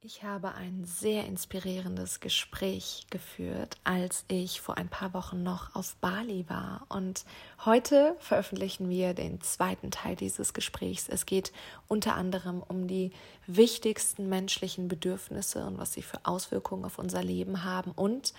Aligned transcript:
Ich 0.00 0.22
habe 0.22 0.54
ein 0.54 0.84
sehr 0.84 1.26
inspirierendes 1.26 2.20
Gespräch 2.20 3.06
geführt, 3.10 3.78
als 3.82 4.24
ich 4.28 4.60
vor 4.60 4.78
ein 4.78 4.88
paar 4.88 5.12
Wochen 5.12 5.42
noch 5.42 5.74
auf 5.74 5.96
Bali 5.96 6.44
war. 6.48 6.86
Und 6.88 7.24
heute 7.64 8.14
veröffentlichen 8.20 8.88
wir 8.88 9.12
den 9.12 9.40
zweiten 9.40 9.90
Teil 9.90 10.14
dieses 10.14 10.54
Gesprächs. 10.54 11.08
Es 11.08 11.26
geht 11.26 11.52
unter 11.88 12.14
anderem 12.14 12.62
um 12.62 12.86
die 12.86 13.10
wichtigsten 13.48 14.28
menschlichen 14.28 14.86
Bedürfnisse 14.86 15.66
und 15.66 15.78
was 15.78 15.94
sie 15.94 16.02
für 16.02 16.20
Auswirkungen 16.22 16.84
auf 16.84 17.00
unser 17.00 17.24
Leben 17.24 17.64
haben. 17.64 17.90
Und 17.90 18.34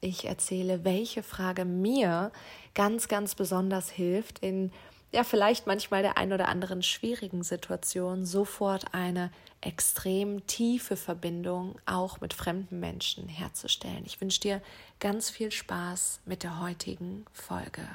ich 0.00 0.24
erzähle, 0.24 0.84
welche 0.84 1.22
Frage 1.22 1.64
mir 1.64 2.32
ganz, 2.74 3.06
ganz 3.06 3.36
besonders 3.36 3.88
hilft, 3.88 4.40
in 4.40 4.72
ja 5.14 5.24
vielleicht 5.24 5.66
manchmal 5.66 6.02
der 6.02 6.18
ein 6.18 6.32
oder 6.32 6.48
anderen 6.48 6.82
schwierigen 6.82 7.42
Situation 7.42 8.26
sofort 8.26 8.92
eine 8.92 9.30
extrem 9.60 10.46
tiefe 10.46 10.96
Verbindung 10.96 11.76
auch 11.86 12.20
mit 12.20 12.34
fremden 12.34 12.80
Menschen 12.80 13.28
herzustellen. 13.28 14.02
Ich 14.04 14.20
wünsche 14.20 14.40
dir 14.40 14.62
ganz 15.00 15.30
viel 15.30 15.50
Spaß 15.50 16.20
mit 16.26 16.42
der 16.42 16.60
heutigen 16.60 17.24
Folge. 17.32 17.88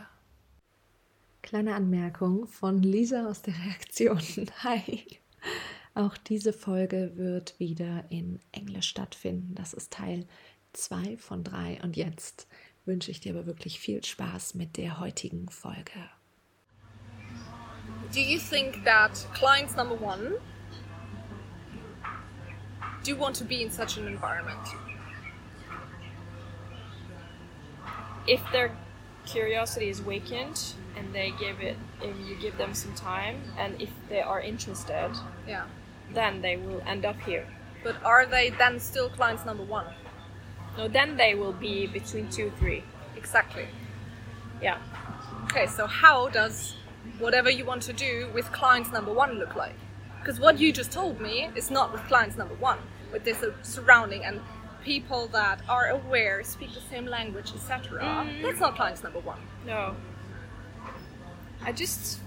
Kleine 1.41 1.75
Anmerkung 1.75 2.47
von 2.47 2.81
Lisa 2.81 3.27
aus 3.27 3.41
der 3.41 3.53
Reaktion. 3.65 4.21
Hi. 4.63 5.05
Auch 5.93 6.17
diese 6.17 6.53
Folge 6.53 7.13
wird 7.15 7.59
wieder 7.59 8.05
in 8.09 8.39
Englisch 8.51 8.87
stattfinden. 8.87 9.55
Das 9.55 9.73
ist 9.73 9.91
Teil 9.91 10.25
2 10.73 11.17
von 11.17 11.43
3 11.43 11.81
und 11.83 11.97
jetzt 11.97 12.47
wünsche 12.85 13.11
ich 13.11 13.19
dir 13.19 13.33
aber 13.33 13.45
wirklich 13.45 13.79
viel 13.79 14.03
Spaß 14.03 14.55
mit 14.55 14.77
der 14.77 14.99
heutigen 14.99 15.49
Folge. 15.49 16.09
Do 18.11 18.21
you 18.21 18.39
think 18.39 18.83
that 18.83 19.25
clients 19.33 19.75
number 19.75 19.95
one 19.95 20.35
do 23.03 23.15
want 23.15 23.35
to 23.35 23.43
be 23.43 23.61
in 23.61 23.71
such 23.71 23.97
an 23.97 24.07
environment? 24.07 24.59
If 28.27 28.41
their 28.51 28.75
curiosity 29.25 29.89
is 29.89 29.99
awakened 29.99 30.73
and 30.97 31.13
they 31.13 31.31
give 31.39 31.61
it, 31.61 31.77
if 32.01 32.15
you 32.27 32.35
give 32.35 32.57
them 32.57 32.73
some 32.73 32.93
time, 32.93 33.41
and 33.57 33.81
if 33.81 33.89
they 34.09 34.21
are 34.21 34.41
interested, 34.41 35.11
Yeah. 35.47 35.65
then 36.13 36.41
they 36.41 36.57
will 36.57 36.81
end 36.85 37.05
up 37.05 37.19
here. 37.21 37.47
But 37.83 37.95
are 38.03 38.25
they 38.25 38.49
then 38.49 38.79
still 38.79 39.09
clients 39.09 39.45
number 39.45 39.63
one? 39.63 39.85
No, 40.77 40.87
then 40.87 41.15
they 41.17 41.35
will 41.35 41.53
be 41.53 41.87
between 41.87 42.29
two, 42.29 42.51
three. 42.59 42.83
Exactly. 43.15 43.67
Yeah. 44.61 44.77
Okay, 45.45 45.67
so 45.67 45.87
how 45.87 46.29
does 46.29 46.75
whatever 47.17 47.49
you 47.49 47.65
want 47.65 47.81
to 47.83 47.93
do 47.93 48.29
with 48.33 48.51
clients 48.51 48.91
number 48.91 49.11
one 49.11 49.39
look 49.39 49.55
like? 49.55 49.75
Because 50.19 50.39
what 50.39 50.59
you 50.59 50.71
just 50.71 50.91
told 50.91 51.19
me 51.19 51.49
is 51.55 51.71
not 51.71 51.91
with 51.91 52.01
clients 52.03 52.37
number 52.37 52.55
one, 52.55 52.79
with 53.11 53.23
this 53.23 53.43
surrounding 53.63 54.23
and 54.25 54.41
people 54.83 55.27
that 55.27 55.61
are 55.67 55.87
aware, 55.89 56.43
speak 56.43 56.73
the 56.73 56.81
same 56.81 57.05
language, 57.05 57.51
etc. 57.53 58.01
Mm. 58.01 58.41
That's 58.41 58.59
not 58.59 58.75
clients 58.75 59.03
number 59.03 59.19
one. 59.19 59.39
No. 59.65 59.95
I 61.61 61.71
just, 61.71 62.19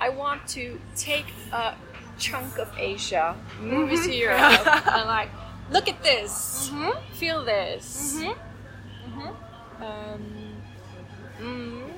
I 0.00 0.08
want 0.08 0.46
to 0.48 0.80
take 0.96 1.26
a 1.52 1.74
chunk 2.18 2.58
of 2.58 2.72
Asia, 2.78 3.36
move 3.60 3.92
it 3.92 3.96
to 3.96 4.02
mm-hmm. 4.02 4.12
Europe, 4.12 4.86
and 4.86 5.06
like, 5.18 5.30
look 5.70 5.88
at 5.88 6.02
this, 6.02 6.70
mm-hmm. 6.72 7.14
feel 7.14 7.44
this. 7.44 8.20
Mm-hmm. 8.20 9.82
Um, 9.82 10.62
mm, 11.40 11.90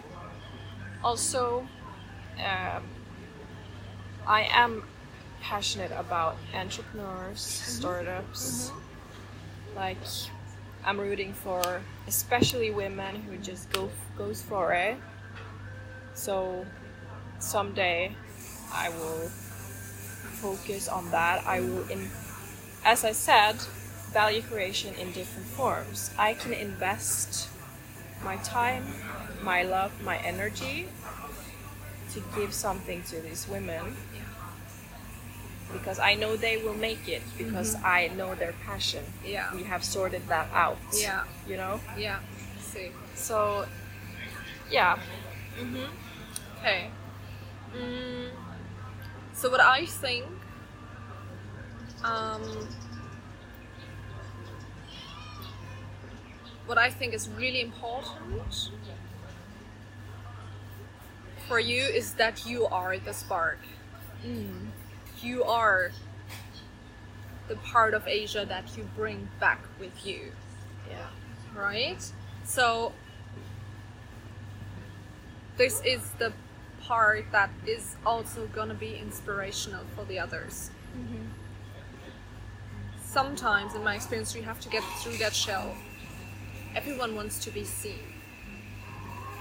also, 1.03 1.67
um, 2.41 2.83
I 4.27 4.49
am 4.51 4.85
passionate 5.41 5.93
about 5.93 6.37
entrepreneurs, 6.55 7.41
startups. 7.41 8.73
Like, 9.75 9.99
I'm 10.85 10.99
rooting 10.99 11.33
for 11.33 11.83
especially 12.07 12.71
women 12.71 13.17
who 13.23 13.37
just 13.39 13.71
go 13.73 13.91
goes 14.17 14.43
for 14.43 14.73
it. 14.73 14.97
So 16.15 16.67
someday 17.39 18.15
I 18.73 18.89
will 18.91 19.29
focus 20.43 20.89
on 20.89 21.11
that. 21.11 21.47
I 21.47 21.61
will 21.61 21.89
in 21.89 22.09
as 22.85 23.05
I 23.05 23.13
said, 23.13 23.57
value 24.13 24.43
creation 24.43 24.95
in 24.95 25.13
different 25.13 25.47
forms. 25.49 26.11
I 26.19 26.35
can 26.35 26.53
invest 26.53 27.49
my 28.25 28.37
time, 28.37 28.85
my 29.43 29.63
love, 29.63 29.93
my 30.03 30.19
energy 30.19 30.89
to 32.13 32.23
give 32.37 32.53
something 32.53 33.03
to 33.05 33.21
these 33.21 33.49
women 33.49 33.97
because 35.73 35.99
I 35.99 36.15
know 36.15 36.37
they 36.37 36.57
will 36.57 36.75
make 36.75 37.09
it 37.09 37.23
because 37.39 37.77
I 37.85 38.09
know 38.17 38.35
their 38.35 38.55
passion. 38.65 39.05
Yeah. 39.25 39.55
We 39.55 39.63
have 39.65 39.85
sorted 39.85 40.27
that 40.29 40.49
out. 40.53 40.79
Yeah. 40.95 41.25
You 41.47 41.57
know? 41.57 41.81
Yeah. 41.97 42.19
See. 42.61 42.91
So 43.15 43.67
yeah. 44.71 44.99
Okay. 46.59 46.91
Mm, 47.77 48.31
so 49.33 49.51
what 49.51 49.61
I 49.61 49.87
think, 49.87 50.27
um, 52.03 52.43
what 56.67 56.79
I 56.79 56.91
think 56.91 57.15
is 57.15 57.29
really 57.29 57.61
important 57.61 58.43
for 61.51 61.59
you 61.59 61.83
is 61.83 62.15
that 62.15 62.47
you 62.47 62.65
are 62.67 62.97
the 62.97 63.13
spark. 63.13 63.59
Mm. 64.25 64.69
You 65.21 65.43
are 65.43 65.91
the 67.49 67.57
part 67.57 67.93
of 67.93 68.07
Asia 68.07 68.47
that 68.49 68.77
you 68.77 68.89
bring 68.95 69.29
back 69.41 69.61
with 69.81 70.07
you 70.07 70.31
Yeah. 70.89 71.09
right? 71.53 72.01
So 72.45 72.93
this 75.57 75.83
is 75.85 76.03
the 76.21 76.33
part 76.83 77.27
that 77.33 77.51
is 77.67 77.97
also 78.07 78.47
gonna 78.47 78.75
be 78.75 78.95
inspirational 78.95 79.85
for 79.97 80.05
the 80.05 80.21
others. 80.21 80.71
Mm-hmm. 80.97 81.27
Sometimes, 83.03 83.75
in 83.75 83.83
my 83.83 83.97
experience, 83.97 84.37
you 84.37 84.45
have 84.45 84.61
to 84.61 84.69
get 84.69 84.85
through 85.03 85.17
that 85.17 85.35
shell. 85.35 85.75
Everyone 86.77 87.17
wants 87.17 87.41
to 87.41 87.51
be 87.51 87.65
seen. 87.65 88.20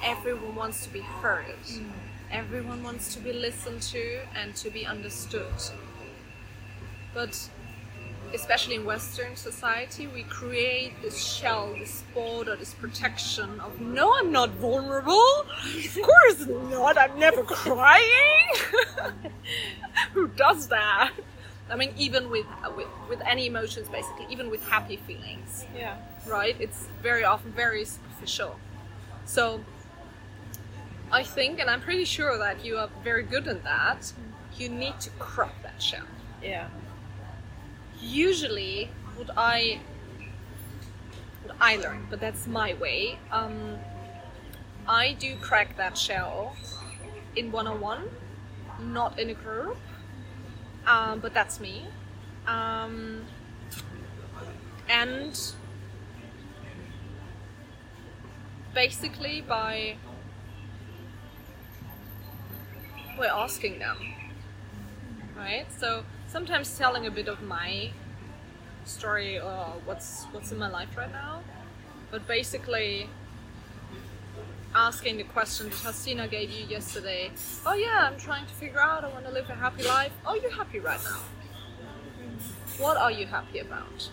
Everyone 0.04 0.56
wants 0.56 0.84
to 0.86 0.90
be 0.94 1.02
heard. 1.02 1.46
Mm. 1.68 1.92
Everyone 2.32 2.84
wants 2.84 3.14
to 3.16 3.20
be 3.20 3.34
listened 3.34 3.82
to 3.84 4.22
and 4.36 4.56
to 4.56 4.70
be 4.70 4.86
understood. 4.86 5.52
But 7.14 7.50
especially 8.34 8.76
in 8.76 8.86
Western 8.86 9.36
society, 9.36 10.06
we 10.08 10.24
create 10.24 10.94
this 11.02 11.22
shell, 11.24 11.74
this 11.78 12.04
border, 12.14 12.56
this 12.56 12.74
protection 12.76 13.60
of 13.60 13.82
no, 13.82 14.14
I'm 14.16 14.32
not 14.32 14.52
vulnerable. 14.52 15.46
Of 15.86 15.98
course 16.04 16.46
not. 16.48 16.98
I'm 16.98 17.18
never 17.20 17.44
crying. 17.44 18.48
Who 20.14 20.28
does 20.30 20.68
that? 20.68 21.12
I 21.70 21.76
mean, 21.76 21.94
even 21.98 22.30
with, 22.32 22.46
with 22.76 22.88
with 23.10 23.22
any 23.26 23.46
emotions, 23.48 23.88
basically, 23.90 24.26
even 24.30 24.50
with 24.50 24.68
happy 24.68 24.98
feelings, 24.98 25.66
Yeah. 25.76 25.98
right? 26.26 26.56
It's 26.60 26.88
very 27.04 27.24
often 27.24 27.52
very 27.52 27.86
superficial. 27.86 28.60
So, 29.26 29.64
I 31.12 31.24
think, 31.24 31.60
and 31.60 31.70
I'm 31.70 31.82
pretty 31.82 32.06
sure 32.06 32.38
that 32.38 32.64
you 32.64 32.78
are 32.78 32.90
very 33.04 33.24
good 33.24 33.48
in 33.48 33.62
that. 33.64 34.12
You 34.58 34.70
need 34.70 35.00
to 35.02 35.10
crack 35.12 35.54
that 35.64 35.82
shell 35.82 36.06
Yeah. 36.44 36.68
usually 38.02 38.90
what 39.16 39.30
I 39.38 39.80
what 41.44 41.56
I 41.60 41.78
learned, 41.78 42.08
but 42.10 42.20
that's 42.20 42.48
my 42.48 42.74
way. 42.76 43.18
Um, 43.32 43.78
I 44.88 45.14
do 45.14 45.36
crack 45.38 45.78
that 45.78 45.98
shell 45.98 46.56
in 47.36 47.52
one 47.52 47.68
on 47.68 47.80
one, 47.80 48.04
not 48.80 49.18
in 49.20 49.30
a 49.30 49.34
group. 49.34 49.78
Um, 50.86 51.20
but 51.20 51.34
that's 51.34 51.60
me. 51.60 51.86
Um, 52.48 53.26
and 54.90 55.40
basically 58.74 59.42
by 59.42 59.96
by 63.20 63.28
asking 63.28 63.80
them 63.80 63.98
right? 65.40 65.66
So 65.78 66.04
sometimes 66.28 66.78
telling 66.78 67.08
a 67.08 67.12
bit 67.12 67.28
of 67.28 67.42
my 67.42 67.92
story 68.86 69.40
or 69.40 69.74
what's 69.86 70.26
what's 70.32 70.52
in 70.52 70.60
my 70.60 70.70
life 70.70 70.90
right 70.98 71.12
now, 71.12 71.42
but 72.12 72.28
basically 72.28 73.10
asking 74.76 75.18
the 75.18 75.24
question 75.24 75.70
that 75.70 75.76
Hasina 75.78 76.30
gave 76.30 76.52
you 76.52 76.66
yesterday. 76.66 77.32
Oh 77.66 77.74
yeah, 77.74 78.10
I'm 78.12 78.18
trying 78.18 78.46
to 78.46 78.54
figure 78.54 78.82
out. 78.82 79.04
I 79.04 79.08
want 79.08 79.26
to 79.26 79.32
live 79.32 79.50
a 79.50 79.56
happy 79.56 79.84
life. 79.84 80.12
Are 80.26 80.38
you 80.38 80.50
happy 80.50 80.80
right 80.80 81.04
now? 81.04 81.22
What 82.78 82.98
are 82.98 83.12
you 83.12 83.26
happy 83.26 83.60
about? 83.60 84.10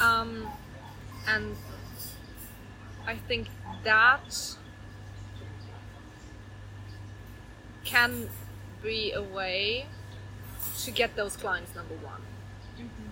Um, 0.00 0.48
and 1.26 1.56
I 3.06 3.16
think 3.16 3.48
that 3.84 4.56
can 7.90 8.28
be 8.84 9.12
a 9.12 9.20
way 9.20 9.84
to 10.78 10.92
get 10.92 11.16
those 11.16 11.36
clients 11.36 11.74
number 11.74 11.94
one 11.96 12.22
mm-hmm. 12.78 13.10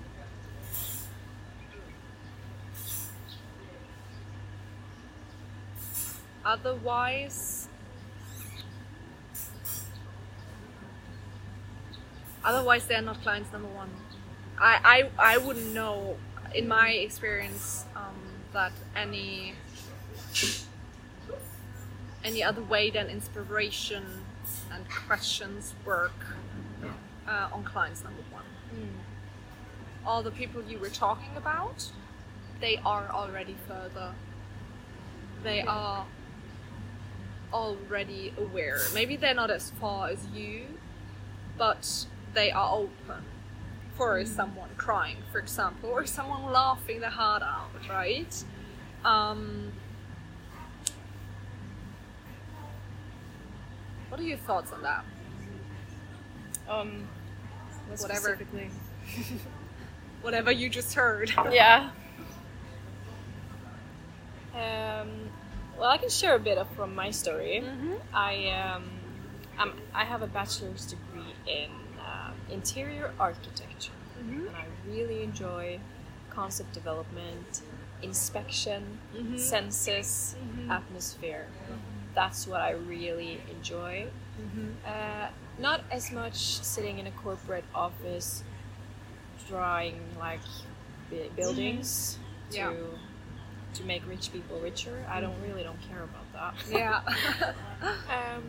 otherwise 6.45 7.69
otherwise 12.45 12.87
they're 12.87 13.03
not 13.03 13.21
clients 13.23 13.53
number 13.53 13.69
one 13.69 13.91
i 14.61 15.09
i, 15.19 15.35
I 15.35 15.39
wouldn't 15.39 15.75
know 15.75 16.17
in 16.55 16.69
my 16.69 16.91
experience 16.91 17.85
um, 17.97 18.15
that 18.53 18.73
any 18.95 19.55
any 22.25 22.45
other 22.45 22.63
way 22.63 22.91
than 22.91 23.09
inspiration 23.09 24.05
and 24.79 24.89
questions 24.89 25.75
work 25.85 26.13
uh, 27.27 27.49
on 27.53 27.65
clients 27.65 28.03
number 28.05 28.23
one. 28.31 28.45
All 30.07 30.23
the 30.23 30.31
people 30.31 30.63
you 30.63 30.79
were 30.79 30.89
talking 30.89 31.37
about 31.37 31.91
they 32.61 32.81
are 32.85 33.09
already 33.11 33.57
further 33.69 34.15
they 35.43 35.61
are 35.63 36.07
already 37.53 38.35
aware. 38.37 38.79
Maybe 38.95 39.17
they're 39.17 39.35
not 39.35 39.51
as 39.51 39.71
far 39.71 40.09
as 40.09 40.27
you, 40.35 40.63
but 41.57 42.07
they 42.35 42.51
are 42.51 42.73
open 42.73 43.25
for 43.95 44.25
someone 44.25 44.71
crying, 44.77 45.19
for 45.33 45.39
example, 45.39 45.91
or 45.91 46.07
someone 46.07 46.53
laughing 46.53 47.01
their 47.01 47.11
heart 47.11 47.43
out, 47.43 47.71
right? 47.89 48.45
Um, 49.05 49.73
what 54.09 54.21
are 54.21 54.25
your 54.25 54.39
thoughts 54.39 54.73
on 54.73 54.83
that? 54.83 55.05
Um, 56.69 57.09
Whatever. 57.99 58.39
Whatever 60.23 60.51
you 60.53 60.69
just 60.69 60.95
heard. 60.95 61.33
Yeah. 61.53 61.91
Um, 64.55 65.09
well, 65.79 65.89
I 65.91 65.99
can 65.99 66.09
share 66.09 66.35
a 66.35 66.39
bit 66.39 66.59
of 66.59 66.69
from 66.71 66.95
my 66.95 67.11
story. 67.11 67.63
Mm-hmm. 67.65 67.93
I 68.13 68.49
um, 68.51 68.85
I'm, 69.59 69.73
I 69.95 70.05
have 70.05 70.23
a 70.23 70.27
bachelor's 70.27 70.87
degree 70.87 71.33
in 71.47 71.71
uh, 72.01 72.31
interior 72.51 73.13
architecture, 73.21 73.93
Mhm. 74.21 74.49
and 74.49 74.57
I 74.57 74.65
really 74.89 75.23
enjoy 75.23 75.79
concept 76.31 76.73
development, 76.73 77.63
inspection, 78.03 78.99
Mhm. 79.17 79.39
senses, 79.39 80.35
Mhm. 80.41 80.71
atmosphere. 80.71 81.47
That's 82.19 82.49
what 82.49 82.61
I 82.61 82.73
really 82.73 83.41
enjoy. 83.56 84.06
Mm-hmm. 84.43 84.69
Uh, 84.85 85.29
not 85.61 85.81
as 85.99 86.11
much 86.11 86.35
sitting 86.75 86.99
in 86.99 87.06
a 87.06 87.12
corporate 87.12 87.65
office 87.75 88.43
drawing 89.49 89.94
like 90.19 90.41
bu- 91.11 91.31
buildings 91.37 92.19
to 92.50 92.56
Yeah. 92.56 92.73
to 93.75 93.85
make 93.85 94.03
rich 94.15 94.32
people 94.32 94.59
richer. 94.69 94.97
I 95.09 95.20
don't 95.20 95.38
really 95.47 95.62
don't 95.62 95.81
care 95.91 96.03
about 96.11 96.26
that. 96.38 96.53
Yeah. 96.81 97.00
Um, 98.19 98.43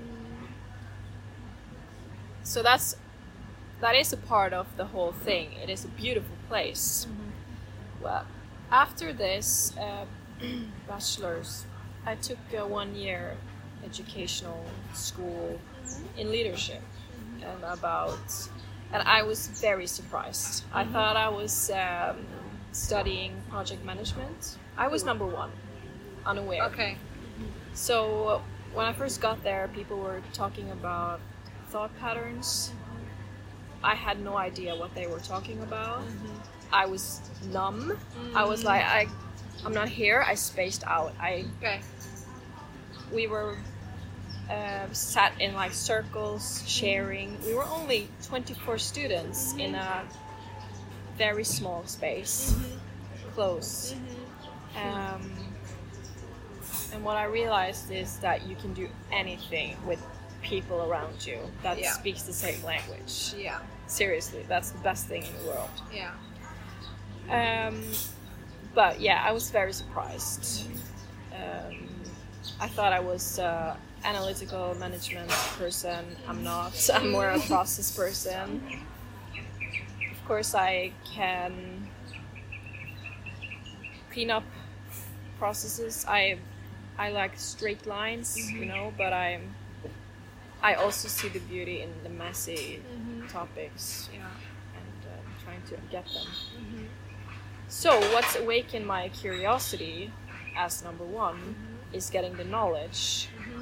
so 2.44 2.64
that's 2.64 2.96
that 3.82 3.96
is 3.96 4.12
a 4.14 4.18
part 4.18 4.52
of 4.54 4.66
the 4.78 4.86
whole 4.86 5.12
thing. 5.12 5.54
It 5.64 5.70
is 5.70 5.86
a 5.86 5.88
beautiful 5.90 6.36
place. 6.50 7.06
Well, 8.02 8.26
after 8.72 9.14
this 9.14 9.74
uh, 9.78 10.06
bachelor's, 10.88 11.66
I 12.06 12.16
took 12.16 12.40
a 12.58 12.66
one 12.66 12.96
year 12.96 13.38
educational 13.86 14.66
school 14.94 15.60
in 16.18 16.32
leadership 16.32 16.82
and 17.42 17.64
about 17.64 18.20
and 18.92 19.08
I 19.08 19.22
was 19.22 19.48
very 19.62 19.88
surprised. 19.88 20.64
I 20.74 20.84
mm-hmm. 20.84 20.94
thought 20.94 21.16
I 21.16 21.30
was 21.30 21.70
um, 21.72 22.26
studying 22.72 23.36
project 23.50 23.86
management. 23.86 24.58
I 24.78 24.88
was 24.88 25.04
number 25.04 25.26
one, 25.26 25.52
unaware. 26.26 26.64
okay. 26.66 26.98
So 27.74 28.42
when 28.74 28.86
I 28.86 28.94
first 28.94 29.22
got 29.22 29.44
there, 29.44 29.70
people 29.74 29.98
were 29.98 30.22
talking 30.34 30.72
about 30.72 31.20
thought 31.68 31.98
patterns. 32.00 32.72
I 33.84 33.96
had 33.96 34.24
no 34.24 34.38
idea 34.38 34.76
what 34.76 34.94
they 34.96 35.08
were 35.08 35.20
talking 35.20 35.62
about. 35.62 36.02
Mm-hmm. 36.02 36.36
I 36.72 36.86
was 36.86 37.22
numb. 37.52 37.98
I 38.36 38.44
was 38.44 38.60
mm-hmm. 38.60 38.68
like, 38.68 38.84
I, 38.84 39.08
I'm 39.66 39.74
not 39.74 39.88
here. 39.88 40.24
I 40.28 40.36
spaced 40.36 40.84
out. 40.86 41.14
I 41.20 41.46
Okay. 41.60 41.80
We 43.12 43.28
were 43.28 43.58
uh, 44.50 44.86
sat 44.92 45.34
in 45.40 45.54
like 45.54 45.74
circles, 45.74 46.64
sharing. 46.68 47.38
We 47.46 47.54
were 47.54 47.66
only 47.68 48.08
24 48.24 48.78
students 48.78 49.54
in 49.58 49.76
a 49.76 50.04
very 51.18 51.44
small 51.44 51.86
space, 51.86 52.56
close. 53.34 53.96
Um, 54.76 55.32
and 56.94 57.04
what 57.04 57.18
I 57.18 57.26
realized 57.26 57.92
is 57.92 58.18
that 58.20 58.48
you 58.48 58.56
can 58.56 58.74
do 58.74 58.88
anything 59.12 59.76
with 59.86 60.04
people 60.42 60.84
around 60.90 61.26
you 61.26 61.40
that 61.64 61.80
Yeah. 61.80 61.92
speaks 61.92 62.24
the 62.24 62.34
same 62.34 62.64
language. 62.64 63.34
Yeah. 63.38 63.60
Seriously, 63.88 64.46
that's 64.48 64.72
the 64.72 64.80
best 64.80 65.08
thing 65.08 65.24
in 65.24 65.34
the 65.42 65.50
world. 65.50 65.70
Yeah. 65.94 66.12
Um, 67.68 67.84
but 68.74 69.00
yeah, 69.02 69.22
I 69.24 69.32
was 69.32 69.52
very 69.52 69.74
surprised. 69.74 70.66
Um, 71.34 71.89
I 72.60 72.68
thought 72.68 72.94
I 72.94 73.00
was 73.00 73.40
uh, 73.40 73.76
analytical 74.04 74.76
management 74.76 75.30
person. 75.58 76.06
I'm 76.28 76.44
not. 76.44 76.90
I'm 76.94 77.12
more 77.12 77.30
a 77.30 77.40
process 77.40 77.92
person. 77.96 78.62
Of 80.12 80.26
course, 80.28 80.54
I 80.56 80.92
can 81.16 81.88
clean 84.12 84.30
up 84.32 84.44
processes. 85.38 86.06
I 86.08 86.38
I 86.98 87.10
like 87.12 87.38
straight 87.38 87.86
lines, 87.88 88.38
you 88.52 88.66
know, 88.66 88.94
but 88.98 89.14
I'm. 89.14 89.56
I 90.62 90.74
also 90.74 91.08
see 91.08 91.30
the 91.30 91.40
beauty 91.40 91.82
in 91.82 91.90
the 92.04 92.10
messy 92.10 92.82
topics 93.30 94.10
Yeah. 94.14 94.20
and 94.76 95.06
uh, 95.08 95.44
trying 95.46 95.62
to 95.70 95.78
get 95.90 96.04
them. 96.06 96.28
So, 97.70 97.98
what's 98.14 98.36
awakened 98.36 98.86
my 98.86 99.08
curiosity 99.10 100.12
as 100.58 100.84
number 100.84 101.06
one 101.06 101.56
is 101.94 102.10
getting 102.10 102.36
the 102.36 102.44
knowledge 102.44 103.30
mm-hmm. 103.38 103.62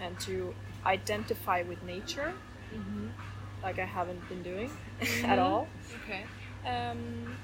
and 0.00 0.18
to 0.20 0.54
identify 0.86 1.62
with 1.62 1.82
nature, 1.82 2.32
mm-hmm. 2.74 3.08
like 3.62 3.78
I 3.78 3.84
haven't 3.84 4.26
been 4.28 4.42
doing 4.42 4.70
at 5.00 5.06
mm-hmm. 5.06 5.38
all. 5.40 5.68
Okay. 6.04 6.24
Um, 6.66 7.36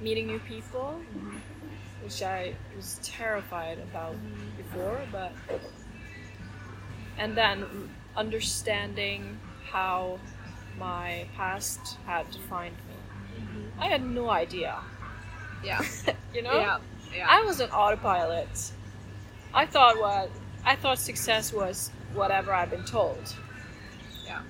meeting 0.00 0.26
new 0.26 0.38
people, 0.40 1.00
which 2.02 2.22
I 2.22 2.54
was 2.76 2.98
terrified 3.02 3.78
about 3.78 4.16
before, 4.56 5.00
but 5.12 5.32
and 7.18 7.36
then 7.36 7.90
understanding 8.16 9.38
how 9.70 10.18
my 10.78 11.26
past 11.36 11.98
had 12.06 12.30
defined 12.30 12.76
me. 12.88 12.94
I 13.78 13.86
had 13.86 14.04
no 14.04 14.30
idea, 14.30 14.78
Yeah. 15.64 15.80
you 16.34 16.42
know. 16.42 16.54
Yeah. 16.54 16.78
Yeah. 17.14 17.26
I 17.28 17.42
was 17.42 17.60
an 17.60 17.70
autopilot. 17.70 18.72
I 19.52 19.66
thought 19.66 19.98
what 19.98 20.30
I 20.64 20.76
thought 20.76 20.98
success 20.98 21.52
was 21.52 21.90
whatever 22.14 22.52
I've 22.52 22.70
been 22.70 22.84
told, 22.84 23.34
yeah. 24.26 24.42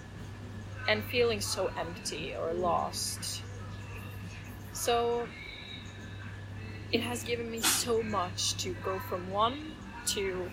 and 0.89 1.03
feeling 1.05 1.41
so 1.41 1.71
empty 1.79 2.35
or 2.39 2.53
lost. 2.53 3.43
So 4.73 5.27
it 6.93 7.01
has 7.01 7.23
given 7.23 7.51
me 7.51 7.61
so 7.61 8.03
much 8.03 8.57
to 8.63 8.75
go 8.85 8.99
from 8.99 9.31
one 9.31 9.73
to 10.07 10.51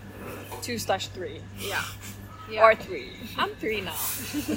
two 0.61 0.77
slash 0.77 1.07
three 1.07 1.41
Yeah. 1.59 1.83
Yeah. 2.49 2.63
or 2.63 2.75
three. 2.75 3.09
I'm 3.37 3.49
three 3.55 3.81
now. 3.81 3.95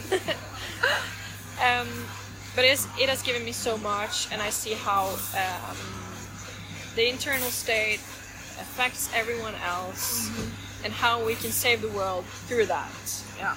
um, 1.63 1.89
but 2.55 2.65
it 2.65 3.09
has 3.09 3.23
given 3.23 3.45
me 3.45 3.53
so 3.53 3.77
much, 3.79 4.29
and 4.33 4.43
I 4.43 4.51
see 4.51 4.75
how 4.75 5.09
um, 5.35 5.77
the 6.97 7.09
internal 7.09 7.51
state 7.51 8.01
affects 8.59 9.11
everyone 9.15 9.55
else, 9.67 10.29
mm-hmm. 10.29 10.85
and 10.85 10.93
how 10.93 11.25
we 11.25 11.35
can 11.35 11.51
save 11.51 11.83
the 11.83 11.89
world 11.89 12.25
through 12.47 12.67
that. 12.67 12.91
yeah. 13.39 13.57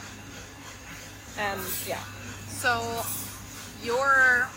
And 1.37 1.59
yeah, 1.87 2.03
So 2.47 3.03
your 3.83 4.47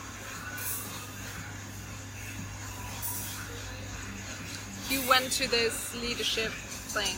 you 4.90 5.00
went 5.08 5.32
to 5.32 5.50
this 5.50 5.94
leadership 6.00 6.52
thing 6.52 7.16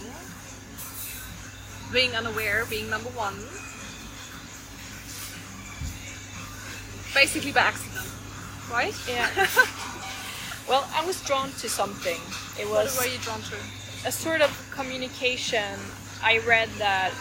being 1.93 2.15
unaware, 2.15 2.65
being 2.67 2.89
number 2.89 3.09
one. 3.11 3.35
Basically 7.15 7.53
by 7.53 7.61
accident. 7.61 8.07
Right? 8.71 8.95
yeah. 9.09 9.29
well, 10.69 10.89
I 10.95 11.05
was 11.05 11.21
drawn 11.25 11.51
to 11.63 11.69
something. 11.69 12.21
It 12.61 12.69
What 12.69 12.85
was 12.85 12.99
were 12.99 13.07
you 13.07 13.19
drawn 13.19 13.41
to? 13.43 13.57
a 14.07 14.13
sort 14.13 14.41
of 14.43 14.51
communication. 14.71 15.79
I 16.23 16.39
read 16.47 16.69
that 16.79 17.13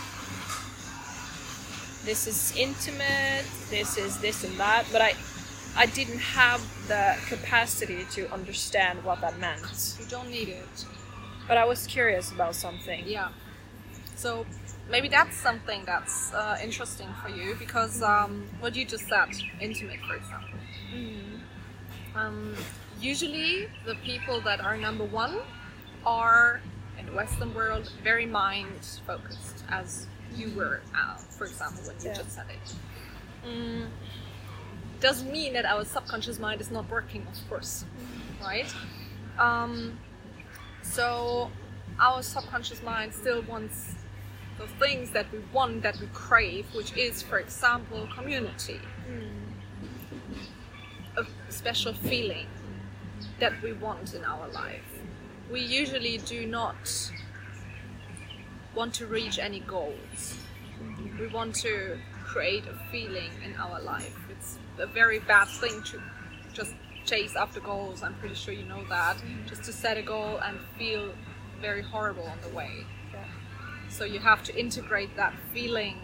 this 2.06 2.28
is 2.28 2.54
intimate, 2.58 3.46
this 3.70 3.98
is 3.98 4.20
this 4.20 4.44
and 4.44 4.58
that, 4.60 4.86
but 4.92 5.02
I 5.02 5.14
I 5.76 5.86
didn't 5.86 6.20
have 6.20 6.62
the 6.88 7.16
capacity 7.28 8.06
to 8.16 8.32
understand 8.34 9.04
what 9.04 9.22
that 9.22 9.38
meant. 9.40 9.96
You 10.00 10.06
don't 10.08 10.30
need 10.30 10.50
it. 10.50 10.86
But 11.48 11.58
I 11.58 11.66
was 11.66 11.86
curious 11.86 12.32
about 12.32 12.56
something. 12.56 13.04
Yeah. 13.06 13.30
So 14.16 14.46
maybe 14.90 15.08
that's 15.08 15.38
something 15.38 15.84
that's 15.86 16.34
uh, 16.34 16.58
interesting 16.64 17.10
for 17.22 17.30
you 17.30 17.56
because 17.60 18.02
um, 18.02 18.48
what 18.60 18.76
you 18.76 18.86
just 18.86 19.08
said, 19.08 19.30
intimate, 19.62 20.00
for 20.08 20.16
example. 20.16 20.60
Um, 22.16 22.56
usually, 23.00 23.68
the 23.86 23.96
people 24.04 24.42
that 24.42 24.60
are 24.62 24.78
number 24.78 25.06
one 25.06 25.38
are 26.06 26.62
in 27.00 27.06
the 27.06 27.12
Western 27.14 27.54
world 27.54 27.92
very 28.04 28.26
mind 28.26 29.00
focused, 29.06 29.64
as 29.70 30.08
you 30.36 30.50
were, 30.56 30.82
uh, 30.96 31.16
for 31.18 31.46
example, 31.46 31.82
when 31.88 31.96
you 32.02 32.08
Yeah. 32.10 32.14
just 32.16 32.32
said 32.34 32.48
it. 32.50 32.76
Mm, 33.48 33.90
doesn't 35.00 35.32
mean 35.32 35.54
that 35.54 35.66
our 35.66 35.86
subconscious 35.86 36.40
mind 36.40 36.60
is 36.62 36.72
not 36.72 36.90
working, 36.90 37.26
of 37.28 37.50
course, 37.50 37.86
right? 38.42 38.74
Um, 39.38 40.00
so 40.82 41.52
our 42.00 42.22
subconscious 42.24 42.82
mind 42.84 43.14
still 43.14 43.42
wants 43.44 43.96
the 44.58 44.68
things 44.80 45.12
that 45.12 45.32
we 45.32 45.40
want, 45.54 45.84
that 45.84 46.00
we 46.00 46.08
crave, 46.14 46.66
which 46.74 46.96
is, 46.98 47.22
for 47.22 47.38
example, 47.40 48.08
community. 48.16 48.80
A 51.16 51.26
special 51.52 51.94
feeling 51.94 52.48
that 53.40 53.62
we 53.62 53.74
want 53.74 54.14
in 54.14 54.24
our 54.24 54.48
life. 54.50 54.84
We 55.52 55.62
usually 55.62 56.18
do 56.20 56.46
not 56.46 57.12
want 58.76 58.94
to 58.96 59.08
reach 59.08 59.40
any 59.40 59.60
goals. 59.62 60.38
We 61.20 61.28
want 61.28 61.56
to 61.56 61.98
create 62.26 62.66
a 62.68 62.76
feeling 62.92 63.32
in 63.44 63.56
our 63.56 63.82
life. 63.82 64.16
It's 64.30 64.60
a 64.78 64.86
very 64.86 65.20
bad 65.20 65.48
thing 65.48 65.82
to 65.84 66.02
just 66.54 66.74
chase 67.06 67.36
after 67.36 67.60
goals. 67.60 68.04
I'm 68.04 68.16
pretty 68.16 68.36
sure 68.36 68.54
you 68.54 68.66
know 68.66 68.84
that. 68.90 69.18
Just 69.48 69.64
to 69.64 69.74
set 69.74 69.98
a 69.98 70.02
goal 70.02 70.40
and 70.44 70.60
feel 70.78 71.14
very 71.62 71.82
horrible 71.82 72.24
on 72.24 72.38
the 72.42 72.56
way. 72.56 72.86
Yeah. 73.14 73.24
So 73.90 74.04
you 74.04 74.20
have 74.20 74.44
to 74.44 74.60
integrate 74.60 75.16
that 75.16 75.34
feeling 75.54 75.96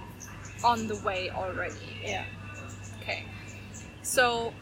on 0.63 0.87
the 0.87 0.95
way 0.97 1.29
already. 1.29 1.97
Yeah. 2.01 2.25
Okay. 3.01 3.25
So 4.01 4.53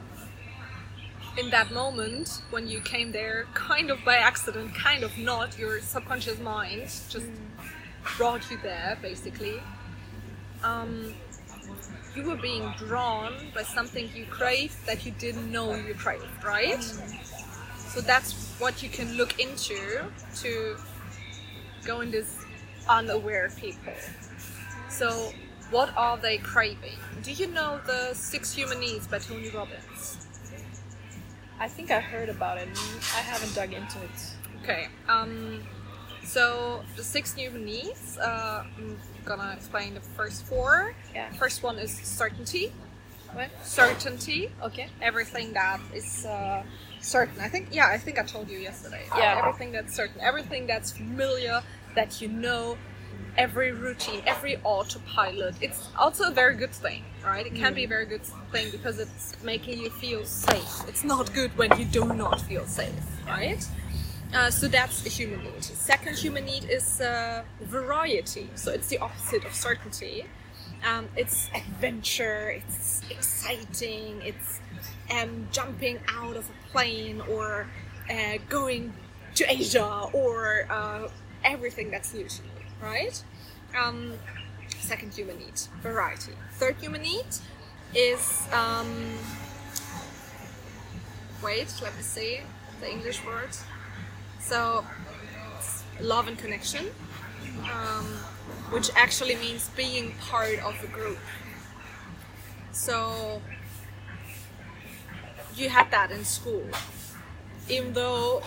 in 1.38 1.50
that 1.52 1.72
moment 1.72 2.42
when 2.50 2.68
you 2.68 2.82
came 2.82 3.12
there, 3.12 3.46
kind 3.54 3.90
of 3.90 4.04
by 4.04 4.18
accident, 4.18 4.76
kind 4.76 5.04
of 5.04 5.18
not, 5.18 5.58
your 5.58 5.80
subconscious 5.80 6.40
mind 6.40 6.84
just 7.10 7.28
brought 8.18 8.50
you 8.52 8.58
there 8.62 8.98
basically. 9.02 9.62
Um, 10.64 11.14
you 12.16 12.24
were 12.24 12.36
being 12.36 12.74
drawn 12.78 13.34
by 13.56 13.64
something 13.64 14.10
you 14.14 14.26
craved 14.26 14.86
that 14.86 15.06
you 15.06 15.12
didn't 15.14 15.52
know 15.52 15.74
you 15.76 15.94
craved, 15.94 16.44
right? 16.44 16.84
So 17.78 18.02
that's 18.02 18.34
what 18.60 18.84
you 18.84 18.90
can 18.90 19.14
look 19.14 19.40
into 19.40 20.06
to 20.38 20.78
go 21.86 22.02
in 22.02 22.12
this 22.12 22.38
unaware 22.88 23.50
people. 23.58 23.94
So, 24.90 25.32
what 25.70 25.96
are 25.96 26.18
they 26.18 26.38
craving? 26.38 26.98
Do 27.24 27.32
you 27.32 27.48
know 27.48 27.80
the 27.86 28.14
Six 28.14 28.54
Human 28.54 28.80
Needs 28.80 29.08
by 29.08 29.20
Tony 29.20 29.50
Robbins? 29.50 29.91
I 31.62 31.68
think 31.68 31.92
I 31.92 32.00
heard 32.00 32.28
about 32.28 32.58
it. 32.58 32.68
I 33.16 33.20
haven't 33.20 33.54
dug 33.54 33.72
into 33.72 34.00
it. 34.02 34.36
Okay. 34.64 34.88
Um, 35.08 35.62
so 36.24 36.82
the 36.96 37.04
six 37.04 37.36
human 37.36 37.64
needs. 37.66 38.18
Uh, 38.18 38.64
I'm 38.76 38.98
gonna 39.26 39.54
explain 39.56 39.94
the 39.94 40.02
first 40.02 40.44
four. 40.48 40.96
Yeah. 41.14 41.32
First 41.34 41.62
one 41.62 41.78
is 41.78 41.92
certainty. 41.92 42.74
What? 43.34 43.52
Certainty. 43.64 44.50
Okay. 44.64 44.88
Everything 45.04 45.54
that 45.54 45.80
is 45.94 46.26
uh, 46.26 46.64
certain. 47.00 47.40
I 47.40 47.48
think. 47.48 47.68
Yeah, 47.72 47.88
I 47.88 47.98
think 48.00 48.18
I 48.18 48.24
told 48.24 48.50
you 48.50 48.58
yesterday. 48.58 49.06
Yeah. 49.16 49.38
Everything 49.38 49.72
that's 49.72 49.96
certain. 49.96 50.20
Everything 50.20 50.66
that's 50.66 50.92
familiar. 50.92 51.62
That 51.94 52.22
you 52.22 52.28
know. 52.28 52.76
Every 53.38 53.72
routine, 53.72 54.22
every 54.26 54.58
autopilot. 54.64 55.56
It's 55.62 55.90
also 55.98 56.26
a 56.26 56.32
very 56.32 56.56
good 56.56 56.72
thing, 56.72 57.04
right? 57.24 57.46
It 57.46 57.56
can 57.56 57.74
be 57.74 57.86
a 57.86 57.88
very 57.88 58.06
good 58.06 58.24
thing 58.52 58.70
because 58.72 59.00
it's 59.00 59.42
making 59.44 59.80
you 59.80 59.90
feel 59.90 60.26
safe. 60.26 60.88
It's 60.88 61.04
not 61.04 61.34
good 61.34 61.58
when 61.58 61.78
you 61.80 61.86
do 61.86 62.14
not 62.14 62.42
feel 62.42 62.66
safe, 62.66 62.94
right? 63.26 63.66
Uh, 64.34 64.50
so 64.50 64.68
that's 64.68 65.06
a 65.06 65.10
human 65.10 65.44
need. 65.44 65.64
Second 65.64 66.18
human 66.18 66.46
need 66.46 66.66
is 66.70 67.02
uh, 67.02 67.44
variety. 67.62 68.50
So 68.56 68.72
it's 68.72 68.88
the 68.88 68.98
opposite 69.00 69.46
of 69.46 69.54
certainty. 69.54 70.26
Um, 70.86 71.08
it's 71.16 71.50
adventure. 71.54 72.50
It's 72.50 73.02
exciting. 73.10 74.22
It's 74.24 74.60
um, 75.12 75.48
jumping 75.52 76.00
out 76.08 76.36
of 76.38 76.50
a 76.50 76.72
plane 76.72 77.22
or 77.30 77.68
uh, 78.10 78.38
going 78.50 78.94
to 79.36 79.52
Asia 79.52 80.08
or 80.14 80.66
uh, 80.70 81.08
everything 81.44 81.92
that's 81.92 82.14
new 82.14 82.26
to 82.26 82.44
you, 82.44 82.50
right? 82.82 83.24
Um, 83.80 84.14
second 84.80 85.14
human 85.14 85.38
need, 85.38 85.60
variety. 85.82 86.34
Third 86.54 86.76
human 86.82 87.02
need 87.02 87.26
is 87.94 88.48
um, 88.52 88.88
wait, 91.44 91.74
let 91.82 91.96
me 91.96 92.02
see 92.02 92.42
the 92.80 92.90
English 92.90 93.24
word. 93.26 93.50
So, 94.40 94.86
love 96.00 96.28
and 96.28 96.38
connection, 96.38 96.88
um, 97.72 98.06
which 98.72 98.90
actually 98.96 99.36
means 99.36 99.70
being 99.70 100.14
part 100.20 100.60
of 100.60 100.82
a 100.84 100.88
group. 100.88 101.20
So, 102.72 103.42
you 105.56 105.70
had 105.70 105.92
that 105.92 106.12
in 106.12 106.24
school. 106.26 106.66
Even 107.70 107.94
though 107.94 108.42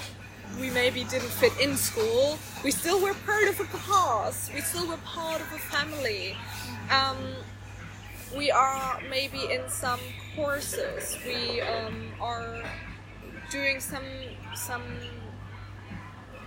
we 0.60 0.70
maybe 0.70 1.04
didn't 1.04 1.30
fit 1.42 1.52
in 1.60 1.76
school, 1.76 2.38
we 2.62 2.70
still 2.70 3.00
were 3.00 3.14
part 3.26 3.48
of 3.48 3.58
a 3.60 3.64
class, 3.64 4.50
we 4.54 4.60
still 4.60 4.86
were 4.86 4.98
part 4.98 5.40
of 5.40 5.52
a 5.52 5.58
family. 5.58 6.36
Um, 6.90 7.16
we 8.36 8.50
are 8.50 9.00
maybe 9.10 9.40
in 9.52 9.68
some 9.68 10.00
courses, 10.36 11.16
we 11.26 11.60
um, 11.60 12.12
are 12.20 12.62
doing 13.50 13.80
some 13.80 14.02
some 14.54 14.82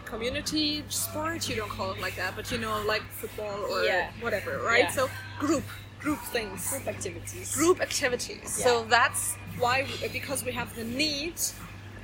community 0.06 0.84
sport 0.88 1.50
you 1.50 1.56
don't 1.56 1.70
call 1.70 1.92
it 1.92 2.00
like 2.00 2.16
that 2.16 2.34
but 2.36 2.50
you 2.51 2.58
know 2.58 2.82
like 2.88 3.01
football 3.12 3.60
or 3.70 3.84
Yeah. 3.84 4.10
whatever 4.22 4.60
right 4.60 4.84
Yeah. 4.86 4.92
so 4.92 5.10
group 5.38 5.63
group 6.00 6.20
things 6.32 6.70
Group 6.70 6.88
activities. 6.88 7.54
group 7.54 7.82
activities 7.82 8.50
so 8.63 8.86
that's 8.86 9.36
why 9.60 9.86
we, 10.01 10.08
because 10.08 10.46
we 10.46 10.54
have 10.54 10.74
the 10.75 10.86
need 10.86 11.36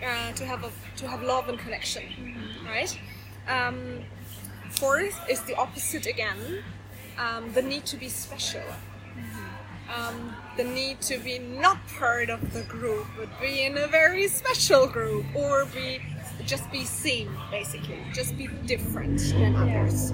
uh, 0.06 0.32
to 0.34 0.46
have 0.46 0.64
a 0.64 0.72
to 0.98 1.08
have 1.08 1.24
love 1.24 1.50
and 1.50 1.60
connection 1.60 2.04
right 2.66 3.00
um, 3.48 4.00
fourth 4.70 5.20
is 5.30 5.42
the 5.44 5.56
opposite 5.56 6.06
again 6.06 6.64
um, 7.18 7.52
the 7.54 7.62
need 7.62 7.86
to 7.86 7.98
be 7.98 8.10
special 8.10 8.64
um, 9.94 10.36
the 10.58 10.64
need 10.64 11.02
to 11.02 11.18
be 11.18 11.40
not 11.40 11.78
part 11.88 12.30
of 12.30 12.54
the 12.54 12.64
group, 12.64 13.06
but 13.18 13.30
be 13.40 13.64
in 13.64 13.78
a 13.78 13.88
very 13.88 14.28
special 14.28 14.88
group, 14.88 15.26
or 15.36 15.66
be 15.66 16.00
just 16.46 16.70
be 16.72 16.84
seen, 16.84 17.30
basically, 17.52 18.00
just 18.14 18.38
be 18.38 18.48
different 18.66 19.20
than 19.20 19.56
others. 19.56 20.14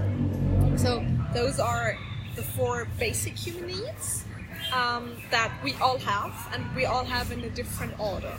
So 0.82 1.06
those 1.34 1.60
are 1.60 1.98
the 2.36 2.42
four 2.42 2.88
basic 2.98 3.36
human 3.38 3.68
needs 3.68 4.26
um, 4.74 5.16
that 5.32 5.52
we 5.64 5.74
all 5.76 5.98
have, 6.00 6.34
and 6.54 6.76
we 6.76 6.86
all 6.86 7.06
have 7.06 7.32
in 7.32 7.42
a 7.42 7.50
different 7.50 7.98
order. 8.00 8.34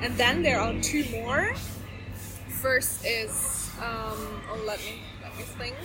And 0.00 0.16
then 0.16 0.42
there 0.42 0.60
are 0.60 0.74
two 0.80 1.04
more. 1.10 1.54
First 2.60 3.04
is 3.04 3.70
um, 3.78 4.42
oh, 4.50 4.62
let 4.66 4.78
me 4.80 5.00
let 5.22 5.36
me 5.36 5.44
think. 5.44 5.76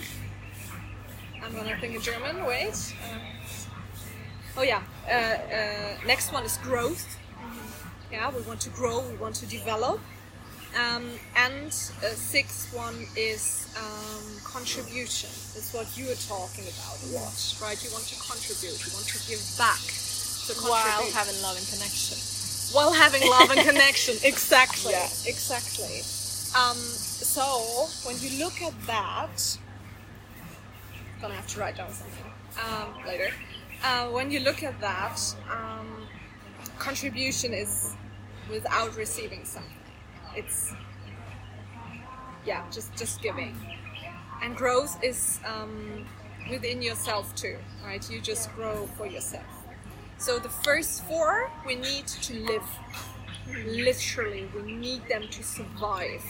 I'm 1.42 1.54
gonna 1.54 1.76
think 1.78 1.94
in 1.94 2.00
German. 2.00 2.44
Wait. 2.44 2.94
Uh, 3.02 3.18
Oh 4.56 4.62
yeah. 4.62 4.82
Uh, 5.08 5.12
uh, 5.12 6.06
next 6.06 6.32
one 6.32 6.44
is 6.44 6.58
growth. 6.58 7.18
Yeah, 8.10 8.30
we 8.34 8.42
want 8.42 8.60
to 8.60 8.70
grow. 8.70 9.00
We 9.08 9.16
want 9.16 9.34
to 9.36 9.46
develop. 9.46 9.98
Um, 10.76 11.08
and 11.36 11.68
uh, 11.68 12.12
sixth 12.12 12.74
one 12.74 13.06
is 13.16 13.74
um, 13.76 14.24
contribution. 14.44 15.30
That's 15.54 15.72
what 15.72 15.86
you 15.96 16.06
were 16.06 16.20
talking 16.28 16.64
about 16.64 16.96
a 17.04 17.08
lot, 17.16 17.36
right? 17.62 17.82
You 17.82 17.90
want 17.92 18.04
to 18.08 18.16
contribute. 18.20 18.76
You 18.84 18.92
want 18.92 19.06
to 19.08 19.18
give 19.28 19.40
back. 19.56 19.80
So 19.80 20.54
While 20.68 21.10
having 21.12 21.40
love 21.40 21.56
and 21.56 21.66
connection. 21.66 22.31
While 22.72 22.92
having 22.92 23.28
love 23.28 23.50
and 23.50 23.60
connection. 23.60 24.16
Exactly. 24.24 24.92
Yeah. 24.92 25.08
Exactly. 25.26 26.00
Um, 26.58 26.76
so 26.76 27.88
when 28.04 28.18
you 28.20 28.44
look 28.44 28.60
at 28.62 28.74
that, 28.86 29.58
I'm 31.14 31.22
gonna 31.22 31.34
have 31.34 31.46
to 31.48 31.60
write 31.60 31.76
down 31.76 31.90
something 31.92 32.24
um, 32.66 33.06
later. 33.06 33.30
Uh, 33.84 34.06
when 34.08 34.30
you 34.30 34.40
look 34.40 34.62
at 34.62 34.80
that, 34.80 35.20
um, 35.50 36.06
contribution 36.78 37.52
is 37.52 37.94
without 38.50 38.96
receiving 38.96 39.44
something. 39.44 39.72
It's 40.36 40.74
yeah, 42.44 42.64
just 42.70 42.94
just 42.96 43.22
giving. 43.22 43.56
And 44.42 44.56
growth 44.56 45.02
is 45.02 45.38
um, 45.46 46.04
within 46.50 46.82
yourself 46.82 47.34
too, 47.34 47.56
right? 47.84 48.08
You 48.10 48.20
just 48.20 48.52
grow 48.54 48.86
for 48.96 49.06
yourself. 49.06 49.61
So 50.22 50.38
the 50.38 50.48
first 50.48 51.02
four 51.06 51.50
we 51.66 51.74
need 51.74 52.06
to 52.06 52.34
live. 52.46 52.62
Literally, 53.66 54.48
we 54.54 54.72
need 54.72 55.08
them 55.08 55.26
to 55.28 55.42
survive. 55.42 56.22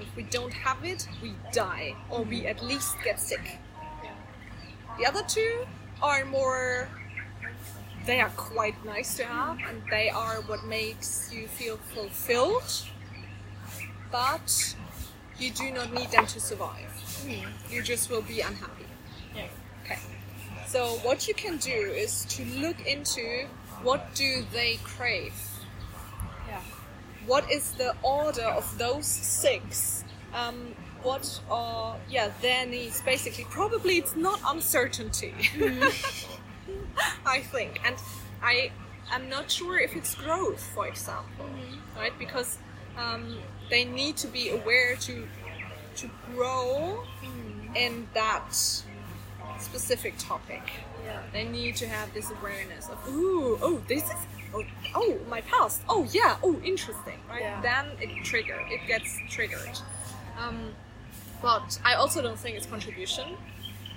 If 0.00 0.16
we 0.16 0.24
don't 0.24 0.52
have 0.52 0.84
it, 0.84 1.06
we 1.22 1.32
die, 1.52 1.94
or 2.10 2.22
we 2.22 2.44
at 2.48 2.60
least 2.60 2.96
get 3.04 3.20
sick. 3.20 3.60
The 4.98 5.06
other 5.06 5.22
two 5.28 5.64
are 6.02 6.24
more. 6.24 6.88
They 8.04 8.20
are 8.20 8.30
quite 8.30 8.84
nice 8.84 9.16
to 9.18 9.24
have, 9.24 9.58
and 9.68 9.80
they 9.92 10.10
are 10.10 10.42
what 10.48 10.64
makes 10.64 11.32
you 11.32 11.46
feel 11.46 11.76
fulfilled. 11.94 12.82
But 14.10 14.74
you 15.38 15.52
do 15.52 15.70
not 15.70 15.94
need 15.94 16.10
them 16.10 16.26
to 16.26 16.40
survive. 16.40 16.90
You 17.70 17.80
just 17.80 18.10
will 18.10 18.22
be 18.22 18.40
unhappy. 18.40 18.85
So 20.66 20.98
what 21.02 21.28
you 21.28 21.34
can 21.34 21.58
do 21.58 21.70
is 21.70 22.24
to 22.26 22.44
look 22.60 22.86
into 22.86 23.46
what 23.82 24.14
do 24.14 24.44
they 24.52 24.78
crave. 24.82 25.34
Yeah. 26.48 26.60
What 27.26 27.50
is 27.50 27.72
the 27.72 27.94
order 28.02 28.44
of 28.44 28.76
those 28.76 29.06
six? 29.06 30.04
Um, 30.34 30.74
what 31.02 31.40
are 31.50 31.96
yeah 32.10 32.30
their 32.42 32.66
needs? 32.66 33.00
Basically, 33.02 33.44
probably 33.44 33.98
it's 33.98 34.16
not 34.16 34.40
uncertainty. 34.48 35.34
I 37.26 37.40
think, 37.40 37.80
and 37.86 37.96
I 38.42 38.72
am 39.12 39.28
not 39.28 39.50
sure 39.50 39.78
if 39.78 39.94
it's 39.94 40.14
growth, 40.16 40.62
for 40.74 40.88
example, 40.88 41.46
right? 41.96 42.16
Because 42.18 42.58
um, 42.98 43.36
they 43.70 43.84
need 43.84 44.16
to 44.18 44.26
be 44.26 44.50
aware 44.50 44.96
to 44.96 45.28
to 45.96 46.10
grow 46.34 47.04
in 47.74 48.08
that 48.14 48.82
specific 49.60 50.14
topic. 50.18 50.62
Yeah. 51.04 51.22
They 51.32 51.44
need 51.44 51.76
to 51.76 51.88
have 51.88 52.12
this 52.14 52.30
awareness 52.30 52.88
of, 52.88 52.98
ooh, 53.08 53.58
oh, 53.62 53.82
this 53.88 54.04
is, 54.04 54.26
oh, 54.54 54.64
oh, 54.94 55.18
my 55.28 55.40
past. 55.42 55.82
Oh, 55.88 56.06
yeah, 56.12 56.36
oh, 56.42 56.60
interesting, 56.64 57.18
right? 57.28 57.42
Yeah. 57.42 57.60
Then 57.60 57.86
it 58.00 58.24
trigger, 58.24 58.60
it 58.68 58.86
gets 58.86 59.18
triggered. 59.28 59.78
Um, 60.38 60.74
but 61.42 61.78
I 61.84 61.94
also 61.94 62.22
don't 62.22 62.38
think 62.38 62.56
it's 62.56 62.66
contribution. 62.66 63.36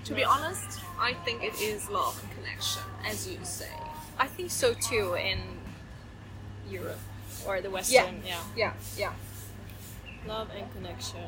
To 0.06 0.14
be 0.14 0.24
honest, 0.24 0.80
I 1.00 1.14
think 1.26 1.44
it 1.44 1.60
is 1.62 1.90
love 1.90 2.22
and 2.24 2.32
connection, 2.38 2.82
as 3.06 3.28
you 3.28 3.38
say. 3.44 3.70
I 4.18 4.28
think 4.28 4.52
so 4.52 4.74
too 4.74 5.16
in 5.16 5.40
Europe 6.70 7.00
or 7.46 7.62
the 7.62 7.70
Western. 7.70 8.22
Yeah. 8.26 8.42
Yeah, 8.56 8.74
yeah. 8.98 9.14
Love 10.28 10.50
and 10.56 10.72
connection. 10.74 11.20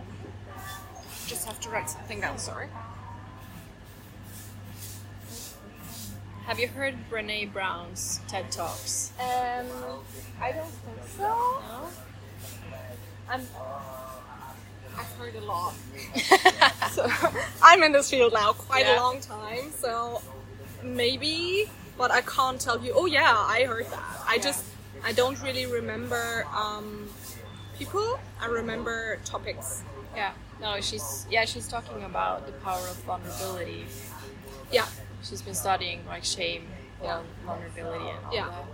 Just 1.28 1.48
have 1.48 1.60
to 1.62 1.70
write 1.70 1.90
something 1.90 2.20
down. 2.20 2.38
Sorry. 2.38 2.68
Have 6.46 6.60
you 6.60 6.68
heard 6.68 6.96
Brene 7.10 7.52
Brown's 7.54 8.20
TED 8.28 8.52
Talks? 8.52 9.12
Um, 9.20 9.66
I 10.42 10.52
don't 10.52 10.68
think 10.70 10.98
so. 11.18 11.24
No. 11.24 11.88
I'm. 13.30 13.42
I've 14.98 15.12
heard 15.18 15.36
a 15.36 15.42
lot. 15.42 15.74
so 16.92 17.08
I'm 17.62 17.82
in 17.84 17.92
this 17.94 18.10
field 18.10 18.34
now 18.34 18.52
quite 18.54 18.86
Yeah. 18.86 19.00
a 19.00 19.02
long 19.02 19.22
time, 19.22 19.72
so 19.72 20.22
maybe, 20.84 21.70
but 21.98 22.12
I 22.12 22.22
can't 22.22 22.60
tell 22.60 22.84
you. 22.84 22.92
Oh 22.96 23.06
yeah, 23.06 23.34
I 23.38 23.64
heard 23.64 23.86
that. 23.92 24.04
I 24.28 24.36
Yeah. 24.36 24.42
just 24.44 24.66
I 25.04 25.14
don't 25.14 25.42
really 25.42 25.66
remember 25.66 26.46
um, 26.54 27.08
people. 27.78 28.20
I 28.42 28.48
remember 28.48 29.18
topics. 29.24 29.84
Yeah. 30.16 30.34
No, 30.60 30.82
she's 30.82 31.26
yeah 31.32 31.46
she's 31.46 31.68
talking 31.68 32.04
about 32.04 32.46
the 32.46 32.52
power 32.54 32.86
of 32.90 32.98
vulnerability. 33.06 33.86
Yeah, 34.72 34.86
She's 35.24 35.42
been 35.42 35.54
studying 35.54 36.06
like 36.08 36.24
shame, 36.24 36.68
and 37.04 37.26
vulnerability, 37.46 38.10
and 38.10 38.26
all 38.26 38.34
Yeah. 38.34 38.48
that. 38.48 38.66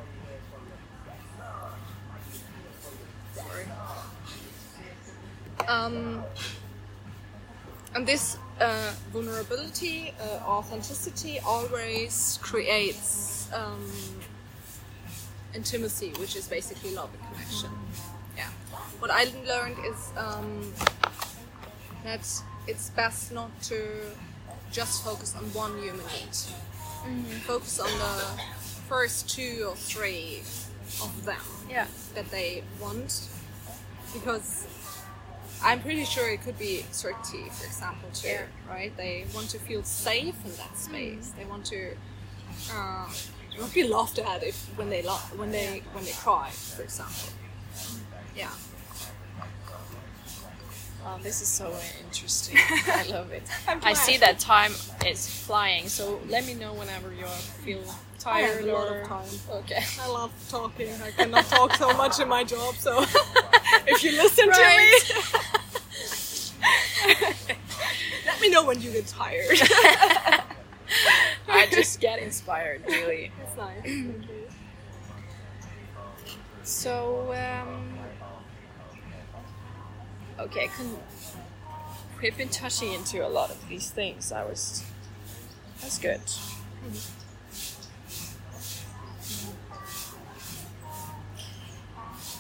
um, 5.68 6.24
and 7.96 8.08
this 8.08 8.38
uh, 8.60 8.94
vulnerability, 9.12 10.14
uh, 10.20 10.44
authenticity 10.48 11.40
always 11.40 12.40
creates 12.42 13.50
um, 13.54 13.92
intimacy, 15.54 16.12
which 16.20 16.36
is 16.36 16.48
basically 16.48 16.94
love 16.94 17.10
and 17.14 17.34
connection. 17.34 17.70
Yeah. 18.36 18.50
What 19.00 19.12
I 19.12 19.26
learned 19.46 19.78
is 19.86 20.12
um, 20.18 20.74
that 22.04 22.22
it's 22.68 22.90
best 22.92 23.32
not 23.32 23.50
to 23.64 23.78
just 24.72 25.04
focus 25.04 25.36
on 25.36 25.44
one 25.54 25.78
human 25.82 26.06
need. 26.08 26.36
Focus 27.46 27.80
on 27.80 27.90
the 28.00 28.42
first 28.90 29.30
two 29.30 29.66
or 29.70 29.76
three 29.76 30.40
of 31.02 31.26
them 31.26 31.42
Yeah. 31.70 31.88
that 32.16 32.30
they 32.32 32.64
want 32.80 33.30
because 34.14 34.68
I'm 35.64 35.82
pretty 35.82 36.06
sure 36.06 36.30
it 36.30 36.42
could 36.44 36.58
be 36.60 36.86
certainty, 36.92 37.50
for 37.50 37.66
example, 37.66 38.10
too, 38.14 38.28
Yeah. 38.28 38.46
right? 38.70 38.96
They 38.96 39.26
want 39.34 39.50
to 39.52 39.60
feel 39.60 39.84
safe 39.84 40.36
in 40.46 40.56
that 40.58 40.78
space. 40.78 41.32
They 41.38 41.46
want 41.46 41.66
to 41.68 41.96
uh, 42.72 43.08
not 43.58 43.74
be 43.74 43.84
laughed 43.84 44.20
at 44.20 44.44
if 44.44 44.56
when 44.78 44.90
they 44.90 45.02
when 45.36 45.52
they 45.52 45.84
when 45.94 46.04
they 46.06 46.12
cry, 46.12 46.50
for 46.52 46.84
example. 46.84 47.30
Yeah. 48.36 48.52
Oh, 51.10 51.18
this 51.24 51.42
is 51.42 51.48
so 51.48 51.74
interesting. 52.06 52.58
I 52.88 53.06
love 53.10 53.32
it. 53.32 53.44
I'm 53.68 53.96
see 53.96 54.18
that 54.18 54.40
time 54.40 54.74
is 55.06 55.28
flying, 55.28 55.88
so 55.88 56.20
let 56.28 56.46
me 56.46 56.54
know 56.54 56.74
whenever 56.74 57.14
you 57.14 57.26
feel 57.64 57.82
I 58.26 58.42
have 58.42 58.56
tired 58.60 58.66
a 58.66 58.74
lot 58.74 58.90
or 58.90 59.02
of 59.02 59.08
time. 59.08 59.40
okay. 59.60 59.84
I 60.02 60.08
love 60.12 60.32
talking. 60.50 60.90
I 61.02 61.12
cannot 61.12 61.46
talk 61.46 61.76
so 61.76 61.94
much 61.94 62.20
in 62.20 62.28
my 62.28 62.44
job, 62.44 62.76
so 62.76 63.06
if 63.88 64.04
you 64.04 64.12
listen 64.12 64.50
Right. 64.50 65.02
to 65.08 65.16
me, 65.16 67.14
let 68.26 68.42
me 68.42 68.50
know 68.50 68.66
when 68.66 68.82
you 68.82 68.92
get 68.92 69.08
tired. 69.08 69.62
I 71.50 71.68
just 71.72 72.02
get 72.02 72.20
inspired, 72.20 72.84
really. 72.86 73.32
That's 73.40 73.56
nice. 73.58 73.82
Thank 73.84 74.28
you. 74.28 74.48
So, 76.64 77.34
um, 77.34 77.97
okay, 80.40 80.68
con- 80.68 80.98
we've 82.22 82.38
been 82.38 82.50
touching 82.50 82.94
into 82.94 83.26
a 83.26 83.30
lot 83.30 83.50
of 83.50 83.68
these 83.70 83.90
things. 83.90 84.32
I 84.32 84.44
was, 84.46 84.84
that's 85.82 85.98
good. 86.00 86.22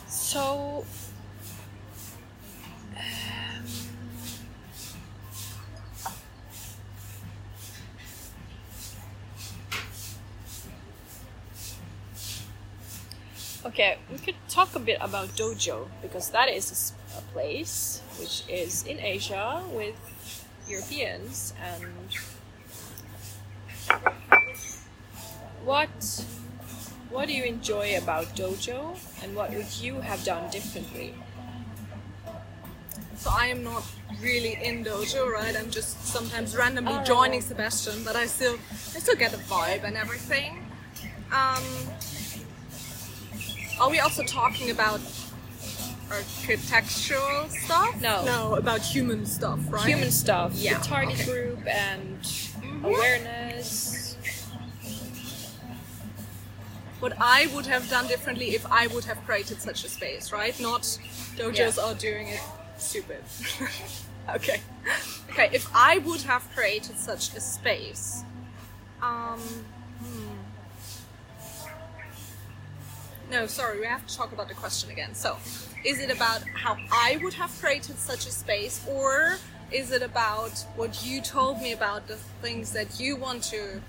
So, 0.07 0.85
um, 2.95 3.65
Okay, 13.65 13.97
we 14.11 14.17
could 14.17 14.35
talk 14.49 14.75
a 14.75 14.79
bit 14.79 14.97
about 15.01 15.29
dojo 15.29 15.87
because 16.01 16.29
that 16.29 16.49
is 16.49 16.93
a 17.17 17.21
place 17.33 18.01
which 18.19 18.43
is 18.49 18.85
in 18.85 18.99
Asia 18.99 19.63
with 19.71 19.95
Europeans 20.67 21.53
and 21.61 21.85
what 25.63 26.25
what 27.09 27.27
do 27.27 27.33
you 27.33 27.43
enjoy 27.43 27.97
about 27.97 28.25
dojo 28.35 28.97
and 29.23 29.35
what 29.35 29.51
would 29.53 29.73
you 29.81 30.01
have 30.01 30.23
done 30.23 30.49
differently? 30.51 31.13
So 33.15 33.29
I 33.33 33.47
am 33.47 33.63
not 33.63 33.83
really 34.21 34.57
in 34.61 34.83
dojo, 34.83 35.27
right? 35.31 35.55
I'm 35.55 35.69
just 35.71 36.05
sometimes 36.05 36.55
randomly 36.55 36.93
Oh. 36.93 37.03
joining 37.03 37.41
Sebastian, 37.41 38.03
but 38.03 38.15
I 38.15 38.25
still 38.27 38.57
I 38.95 38.99
still 38.99 39.15
get 39.15 39.31
the 39.31 39.37
vibe 39.37 39.83
and 39.83 39.95
everything. 39.97 40.65
Um, 41.31 41.63
are 43.79 43.89
we 43.89 43.99
also 43.99 44.23
talking 44.23 44.69
about 44.69 44.99
architectural 46.11 47.49
stuff? 47.49 48.01
No. 48.01 48.23
No, 48.25 48.55
about 48.55 48.81
human 48.81 49.25
stuff, 49.25 49.59
right? 49.69 49.85
Human 49.87 50.11
stuff, 50.11 50.53
Yeah, 50.55 50.77
the 50.79 50.85
target 50.85 51.19
okay. 51.21 51.25
group 51.31 51.67
and 51.67 52.19
awareness. 52.83 54.15
What 56.99 57.13
I 57.19 57.47
would 57.53 57.67
have 57.67 57.87
done 57.89 58.07
differently 58.07 58.55
if 58.55 58.65
I 58.65 58.87
would 58.87 59.05
have 59.05 59.23
created 59.25 59.61
such 59.61 59.83
a 59.85 59.89
space, 59.89 60.31
right? 60.31 60.59
Not 60.59 60.81
dojos 61.35 61.77
Yeah. 61.77 61.83
are 61.83 61.93
doing 61.93 62.27
it 62.29 62.41
stupid. 62.77 63.23
okay. 64.29 64.61
Okay, 65.29 65.49
if 65.53 65.69
I 65.75 65.99
would 65.99 66.21
have 66.21 66.43
created 66.55 66.97
such 66.97 67.35
a 67.35 67.39
space, 67.39 68.23
um, 69.01 69.39
hmm. 69.39 70.27
No, 73.29 73.45
sorry, 73.45 73.79
we 73.79 73.85
have 73.85 74.07
to 74.07 74.15
talk 74.15 74.31
about 74.31 74.47
the 74.47 74.53
question 74.53 74.89
again. 74.89 75.13
So, 75.13 75.37
is 75.83 75.99
it 75.99 76.09
about 76.11 76.41
how 76.53 76.77
I 76.91 77.19
would 77.21 77.33
have 77.33 77.51
created 77.61 77.97
such 77.97 78.25
a 78.27 78.31
space, 78.31 78.85
or 78.87 79.37
is 79.71 79.91
it 79.91 80.01
about 80.01 80.65
what 80.75 81.05
you 81.05 81.21
told 81.21 81.61
me 81.61 81.73
about 81.73 82.07
the 82.07 82.15
things 82.41 82.71
that 82.73 82.99
you 82.99 83.15
want 83.15 83.43
to 83.45 83.81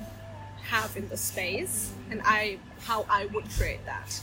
have 0.63 0.97
in 0.97 1.09
the 1.09 1.17
space, 1.17 1.93
and 2.11 2.21
I 2.25 2.59
how 2.81 3.07
I 3.09 3.27
would 3.27 3.49
create 3.51 3.85
that? 3.87 4.21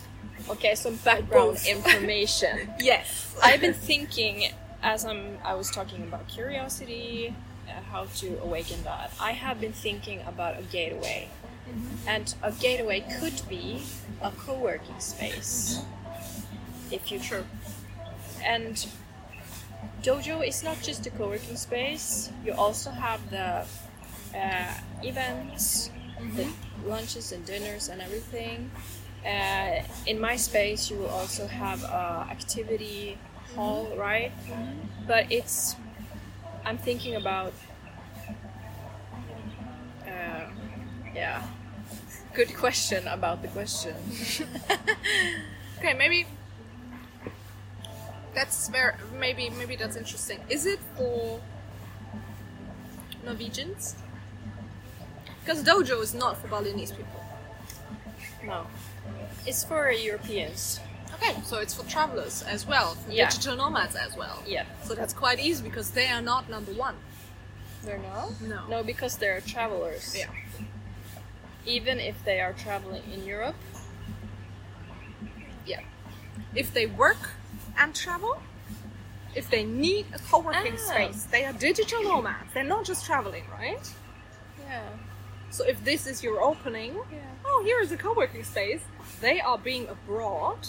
Okay, 0.50 0.76
some 0.76 0.96
background 0.98 1.54
Both. 1.54 1.68
information. 1.68 2.70
Yes. 2.80 3.36
I've 3.42 3.62
been 3.62 3.74
thinking 3.74 4.52
as 4.86 5.04
I'm, 5.04 5.40
I 5.44 5.56
was 5.56 5.72
talking 5.72 6.04
about 6.04 6.28
curiosity, 6.28 7.36
uh, 7.68 7.82
how 7.92 8.06
to 8.18 8.40
awaken 8.42 8.84
that, 8.84 9.12
I 9.20 9.32
have 9.32 9.60
been 9.60 9.74
thinking 9.74 10.22
about 10.28 10.60
a 10.60 10.62
gateway. 10.64 11.28
And 12.08 12.34
a 12.44 12.52
gateway 12.52 13.04
could 13.20 13.42
be 13.50 13.82
a 14.22 14.32
co 14.32 14.54
working 14.54 15.00
space. 15.00 15.82
If 16.92 17.12
you 17.12 17.20
True. 17.20 17.46
And 18.44 18.86
Dojo 20.02 20.46
is 20.48 20.64
not 20.64 20.82
just 20.82 21.06
a 21.06 21.10
co 21.10 21.28
working 21.30 21.58
space, 21.58 22.32
you 22.46 22.54
also 22.54 22.92
have 22.92 23.20
the 23.30 23.66
uh, 24.38 24.74
events, 25.04 25.90
the 26.36 26.48
lunches 26.86 27.32
and 27.32 27.46
dinners 27.46 27.90
and 27.90 28.02
everything. 28.02 28.72
Uh, 29.26 29.82
in 30.06 30.20
my 30.20 30.36
space, 30.36 30.90
you 30.92 30.98
will 30.98 31.10
also 31.10 31.48
have 31.48 31.84
a 31.84 32.28
activity 32.30 33.18
hall, 33.56 33.90
right? 33.98 34.32
But 35.08 35.32
it's, 35.32 35.76
I'm 36.66 36.78
thinking 36.78 37.16
about, 37.16 37.54
uh, 40.08 40.48
yeah, 41.16 41.44
good 42.36 42.56
question 42.56 43.08
about 43.08 43.42
the 43.42 43.48
question. 43.50 43.96
Okay, 45.78 45.94
maybe 45.94 46.26
that's 48.36 48.68
very 48.70 48.94
maybe 49.18 49.50
maybe 49.50 49.76
that's 49.76 49.96
interesting. 49.96 50.40
Is 50.50 50.66
it 50.66 50.80
for 50.96 51.42
Norwegians? 53.24 53.96
Because 55.44 55.64
dojo 55.64 56.02
is 56.02 56.14
not 56.14 56.38
for 56.38 56.48
Balinese 56.48 56.92
people. 56.92 57.22
no, 58.44 58.68
it's 59.46 59.64
for 59.64 59.90
Europeans. 59.92 60.80
Okay, 61.16 61.36
so 61.44 61.60
it's 61.60 61.74
for 61.74 61.86
travelers 61.90 62.44
as 62.44 62.68
well, 62.68 62.96
for 62.96 63.12
Yeah. 63.12 63.30
digital 63.30 63.56
nomads 63.56 63.96
as 63.96 64.16
well. 64.18 64.44
Yeah. 64.46 64.66
So 64.84 64.94
that's 64.96 65.14
quite 65.14 65.40
easy 65.40 65.64
because 65.64 65.92
they 65.92 66.08
are 66.10 66.22
not 66.22 66.50
number 66.50 66.74
one. 66.74 66.96
They're 67.84 68.00
not? 68.00 68.42
No. 68.42 68.68
No, 68.68 68.84
because 68.84 69.16
they're 69.18 69.40
travelers. 69.42 70.14
Yeah. 70.18 70.28
Even 71.66 72.00
if 72.00 72.16
they 72.26 72.42
are 72.42 72.54
traveling 72.54 73.04
in 73.14 73.26
Europe. 73.26 73.56
Yeah. 75.66 75.82
If 76.54 76.74
they 76.74 76.86
work 76.86 77.30
and 77.78 77.94
travel, 77.96 78.42
if 79.36 79.50
they 79.50 79.64
need 79.64 80.06
a 80.14 80.20
co-working 80.20 80.74
Ah. 80.76 80.90
space, 80.92 81.24
they 81.26 81.46
are 81.46 81.54
digital 81.54 82.02
nomads. 82.04 82.54
They're 82.54 82.64
not 82.64 82.86
just 82.86 83.06
traveling, 83.06 83.44
right? 83.52 83.90
Yeah. 84.68 84.84
So 85.52 85.66
if 85.66 85.84
this 85.84 86.08
is 86.08 86.24
your 86.24 86.42
opening, 86.42 86.96
Yeah. 87.12 87.20
oh, 87.46 87.62
here 87.66 87.80
is 87.82 87.92
a 87.92 87.98
co-working 87.98 88.44
space. 88.44 88.82
They 89.22 89.40
are 89.42 89.58
being 89.58 89.88
abroad, 89.88 90.68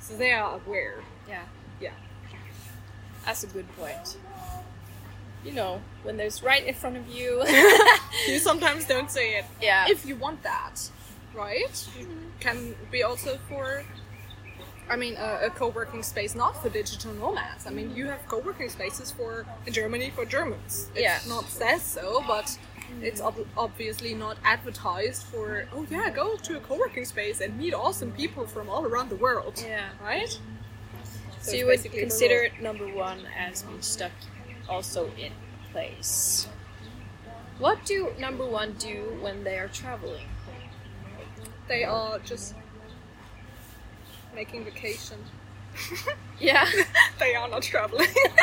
so 0.00 0.16
they 0.16 0.32
are 0.32 0.54
aware. 0.54 1.02
Yeah. 1.28 1.42
Yeah. 1.80 1.90
That's 3.24 3.42
a 3.44 3.46
good 3.48 3.66
point. 3.76 4.16
You 5.44 5.52
know, 5.52 5.80
when 6.04 6.16
there's 6.16 6.42
right 6.42 6.64
in 6.64 6.74
front 6.74 6.96
of 6.96 7.08
you. 7.08 7.44
You 8.28 8.38
sometimes 8.38 8.86
don't 8.86 9.10
say 9.10 9.34
it. 9.38 9.44
yeah. 9.60 9.86
If 9.88 10.06
you 10.06 10.16
want 10.16 10.42
that, 10.44 10.88
right? 11.34 11.76
Can 12.40 12.74
be 12.90 13.02
also 13.02 13.38
for. 13.48 13.84
I 14.88 14.96
mean, 14.96 15.16
a, 15.16 15.46
a 15.46 15.50
co-working 15.50 16.02
space 16.02 16.34
not 16.34 16.60
for 16.62 16.68
digital 16.68 17.12
nomads. 17.14 17.66
I 17.66 17.70
mean, 17.70 17.94
you 17.96 18.06
have 18.06 18.26
co-working 18.28 18.68
spaces 18.68 19.10
for 19.10 19.46
in 19.66 19.72
Germany 19.72 20.10
for 20.10 20.24
Germans. 20.24 20.88
It's 20.94 21.00
Yeah. 21.00 21.18
not 21.28 21.48
says 21.48 21.82
so, 21.82 22.22
but 22.26 22.58
it's 23.00 23.20
ob- 23.20 23.46
obviously 23.56 24.14
not 24.14 24.36
advertised 24.44 25.22
for. 25.24 25.66
Oh 25.72 25.86
yeah, 25.90 26.10
go 26.10 26.36
to 26.36 26.56
a 26.58 26.60
co-working 26.60 27.04
space 27.06 27.40
and 27.40 27.56
meet 27.58 27.72
awesome 27.74 28.12
people 28.12 28.46
from 28.46 28.68
all 28.68 28.84
around 28.84 29.08
the 29.08 29.16
world. 29.16 29.62
yeah. 29.66 29.88
Right? 30.02 30.28
So, 31.40 31.50
it's 31.50 31.54
you 31.54 31.66
would 31.66 31.82
consider 31.92 32.42
it 32.42 32.60
number 32.60 32.86
one 32.86 33.20
as 33.38 33.62
being 33.62 33.82
stuck 33.82 34.12
also 34.68 35.10
in 35.18 35.32
place. 35.72 36.46
What 37.58 37.84
do 37.84 38.12
number 38.18 38.44
one 38.46 38.72
do 38.78 39.16
when 39.22 39.44
they 39.44 39.58
are 39.58 39.68
traveling? 39.68 40.26
they 41.68 41.82
are 41.84 42.18
just 42.18 42.54
making 44.34 44.64
vacation. 44.64 45.18
Yeah. 46.40 46.68
they 47.20 47.36
are 47.36 47.48
not 47.48 47.62
traveling. 47.62 48.08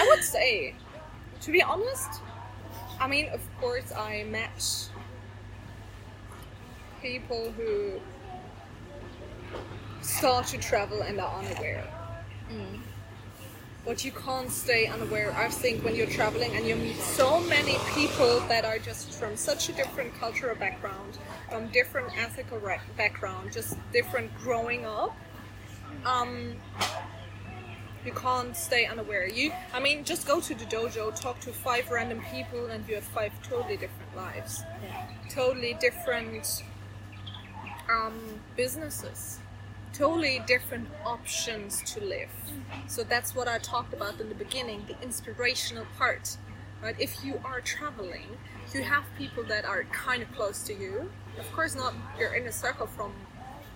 I 0.00 0.06
would 0.08 0.24
say, 0.24 0.74
to 1.42 1.52
be 1.52 1.62
honest, 1.62 2.22
I 2.98 3.06
mean, 3.06 3.28
of 3.28 3.40
course, 3.60 3.92
I 3.92 4.24
met 4.24 4.88
people 7.02 7.52
who 7.52 8.00
start 10.00 10.46
to 10.46 10.58
travel 10.58 11.02
and 11.02 11.20
are 11.20 11.38
unaware. 11.38 11.86
Mm. 12.50 12.80
But 13.84 14.04
you 14.04 14.12
can't 14.12 14.50
stay 14.50 14.86
unaware. 14.86 15.32
I 15.36 15.48
think 15.48 15.84
when 15.84 15.94
you're 15.94 16.06
traveling 16.06 16.52
and 16.56 16.66
you 16.66 16.74
meet 16.74 16.96
so 16.96 17.40
many 17.40 17.76
people 17.94 18.40
that 18.48 18.64
are 18.64 18.78
just 18.78 19.12
from 19.12 19.36
such 19.36 19.68
a 19.68 19.72
different 19.72 20.14
cultural 20.18 20.56
background, 20.56 21.18
from 21.50 21.68
different 21.68 22.16
ethical 22.16 22.58
ra- 22.58 22.80
background, 22.96 23.52
just 23.52 23.76
different 23.92 24.34
growing 24.38 24.86
up, 24.86 25.14
um, 26.06 26.54
you 28.04 28.12
can't 28.12 28.56
stay 28.56 28.86
unaware. 28.86 29.26
You, 29.28 29.52
I 29.72 29.80
mean, 29.80 30.04
just 30.04 30.26
go 30.26 30.40
to 30.40 30.54
the 30.54 30.64
dojo, 30.66 31.18
talk 31.18 31.40
to 31.40 31.52
five 31.52 31.90
random 31.90 32.22
people, 32.32 32.66
and 32.66 32.86
you 32.88 32.96
have 32.96 33.04
five 33.04 33.32
totally 33.42 33.76
different 33.76 34.14
lives, 34.16 34.62
yeah. 34.82 35.06
totally 35.30 35.76
different 35.80 36.62
um, 37.90 38.14
businesses, 38.56 39.38
totally 39.94 40.42
different 40.46 40.88
options 41.06 41.82
to 41.94 42.00
live. 42.04 42.28
So 42.86 43.04
that's 43.04 43.34
what 43.34 43.48
I 43.48 43.58
talked 43.58 43.94
about 43.94 44.20
in 44.20 44.28
the 44.28 44.34
beginning, 44.34 44.84
the 44.86 45.00
inspirational 45.02 45.86
part. 45.96 46.36
Right? 46.82 46.96
If 46.98 47.24
you 47.24 47.40
are 47.44 47.60
traveling, 47.62 48.36
you 48.74 48.82
have 48.82 49.04
people 49.16 49.44
that 49.44 49.64
are 49.64 49.84
kind 49.84 50.22
of 50.22 50.30
close 50.34 50.62
to 50.64 50.74
you. 50.74 51.10
Of 51.38 51.50
course, 51.52 51.74
not 51.74 51.94
you're 52.18 52.34
in 52.34 52.46
a 52.46 52.52
circle 52.52 52.86
from 52.86 53.12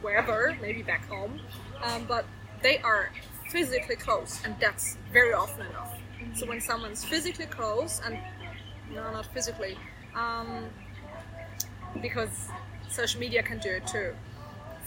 wherever, 0.02 0.56
maybe 0.60 0.82
back 0.82 1.08
home, 1.08 1.40
um, 1.82 2.04
but 2.06 2.26
they 2.62 2.78
are 2.78 3.10
physically 3.50 3.96
close, 3.96 4.40
and 4.44 4.54
that's 4.60 4.98
very 5.12 5.32
often 5.32 5.66
enough. 5.66 5.96
So 6.34 6.46
when 6.46 6.60
someone's 6.60 7.04
physically 7.04 7.46
close, 7.46 8.00
and 8.04 8.18
no, 8.94 9.10
not 9.10 9.26
physically, 9.26 9.78
um, 10.14 10.66
because 12.02 12.48
social 12.90 13.20
media 13.20 13.42
can 13.42 13.58
do 13.58 13.70
it 13.70 13.86
too. 13.86 14.14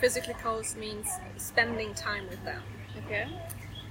Physically 0.01 0.33
close 0.33 0.75
means 0.75 1.07
spending 1.37 1.93
time 1.93 2.27
with 2.27 2.43
them. 2.43 2.63
Okay. 3.05 3.27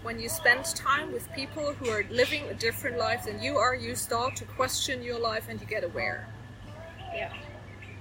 When 0.02 0.18
you 0.18 0.28
spend 0.28 0.64
time 0.64 1.12
with 1.12 1.30
people 1.34 1.72
who 1.74 1.88
are 1.88 2.04
living 2.10 2.42
a 2.48 2.54
different 2.54 2.98
life 2.98 3.26
than 3.26 3.40
you 3.40 3.58
are, 3.58 3.76
you 3.76 3.94
start 3.94 4.34
to 4.36 4.44
question 4.44 5.04
your 5.04 5.20
life 5.20 5.46
and 5.48 5.60
you 5.60 5.68
get 5.68 5.84
aware. 5.84 6.26
Yeah. 7.14 7.32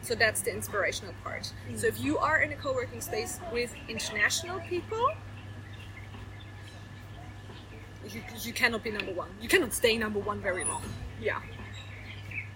So 0.01 0.15
that's 0.15 0.41
the 0.41 0.51
inspirational 0.51 1.13
part. 1.23 1.53
So 1.75 1.85
if 1.85 1.99
you 1.99 2.17
are 2.17 2.39
in 2.39 2.51
a 2.51 2.55
co-working 2.55 3.01
space 3.01 3.39
with 3.53 3.75
international 3.87 4.59
people, 4.61 5.11
you, 8.09 8.23
you 8.41 8.53
cannot 8.53 8.83
be 8.83 8.89
number 8.89 9.11
one. 9.11 9.29
You 9.39 9.49
cannot 9.49 9.73
stay 9.73 9.97
number 9.97 10.19
one 10.19 10.41
very 10.41 10.63
long. 10.63 10.81
Yeah. 11.21 11.41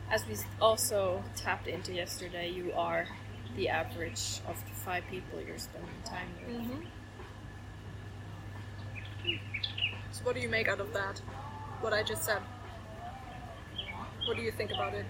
As 0.09 0.25
we 0.27 0.35
also 0.59 1.23
tapped 1.35 1.67
into 1.67 1.93
yesterday, 1.93 2.49
you 2.49 2.71
are 2.73 3.07
the 3.55 3.69
average 3.69 4.39
of 4.47 4.59
the 4.67 4.75
five 4.75 5.03
people 5.09 5.39
you're 5.45 5.57
spending 5.57 5.89
time 6.05 6.27
with. 6.45 6.57
Mm-hmm. 6.57 6.81
So 10.11 10.23
what 10.23 10.35
do 10.35 10.41
you 10.41 10.49
make 10.49 10.67
out 10.67 10.79
of 10.79 10.93
that? 10.93 11.19
What 11.81 11.93
I 11.93 12.03
just 12.03 12.23
said. 12.23 12.41
What 14.25 14.37
do 14.37 14.43
you 14.43 14.51
think 14.51 14.71
about 14.71 14.93
it? 14.93 15.05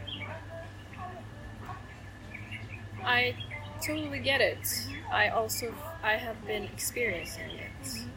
I 3.04 3.36
totally 3.86 4.20
get 4.20 4.42
it. 4.42 4.62
Mm-hmm. 4.62 5.14
I 5.14 5.30
also 5.30 5.74
I 6.02 6.14
have 6.14 6.46
been 6.46 6.64
experiencing 6.64 7.50
it. 7.52 7.86
Mm-hmm. 7.86 8.10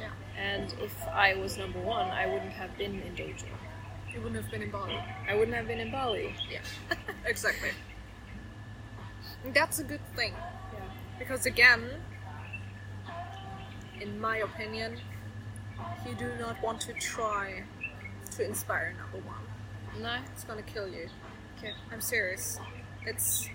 Yeah. 0.00 0.10
And 0.38 0.74
if 0.80 1.06
I 1.08 1.34
was 1.34 1.56
number 1.58 1.80
one, 1.80 2.10
I 2.10 2.26
wouldn't 2.26 2.52
have 2.52 2.76
been 2.76 3.00
in 3.02 3.14
dojo. 3.14 3.44
You 4.12 4.20
wouldn't 4.20 4.40
have 4.40 4.50
been 4.50 4.62
in 4.62 4.70
Bali. 4.70 4.96
I 5.28 5.34
wouldn't 5.34 5.56
have 5.56 5.66
been 5.66 5.80
in 5.80 5.90
Bali. 5.90 6.34
Yeah. 6.50 6.60
exactly. 7.24 7.70
That's 9.52 9.78
a 9.78 9.84
good 9.84 10.00
thing. 10.16 10.32
Yeah. 10.32 10.80
Because 11.18 11.46
again, 11.46 11.82
in 14.00 14.20
my 14.20 14.38
opinion, 14.38 14.96
you 16.06 16.14
do 16.14 16.30
not 16.38 16.62
want 16.62 16.80
to 16.82 16.92
try 16.94 17.62
to 18.36 18.44
inspire 18.44 18.94
number 18.98 19.26
one. 19.26 20.02
No. 20.02 20.16
It's 20.32 20.44
gonna 20.44 20.62
kill 20.62 20.88
you. 20.88 21.08
Okay. 21.58 21.72
I'm 21.92 22.00
serious. 22.00 22.58
It's 23.06 23.48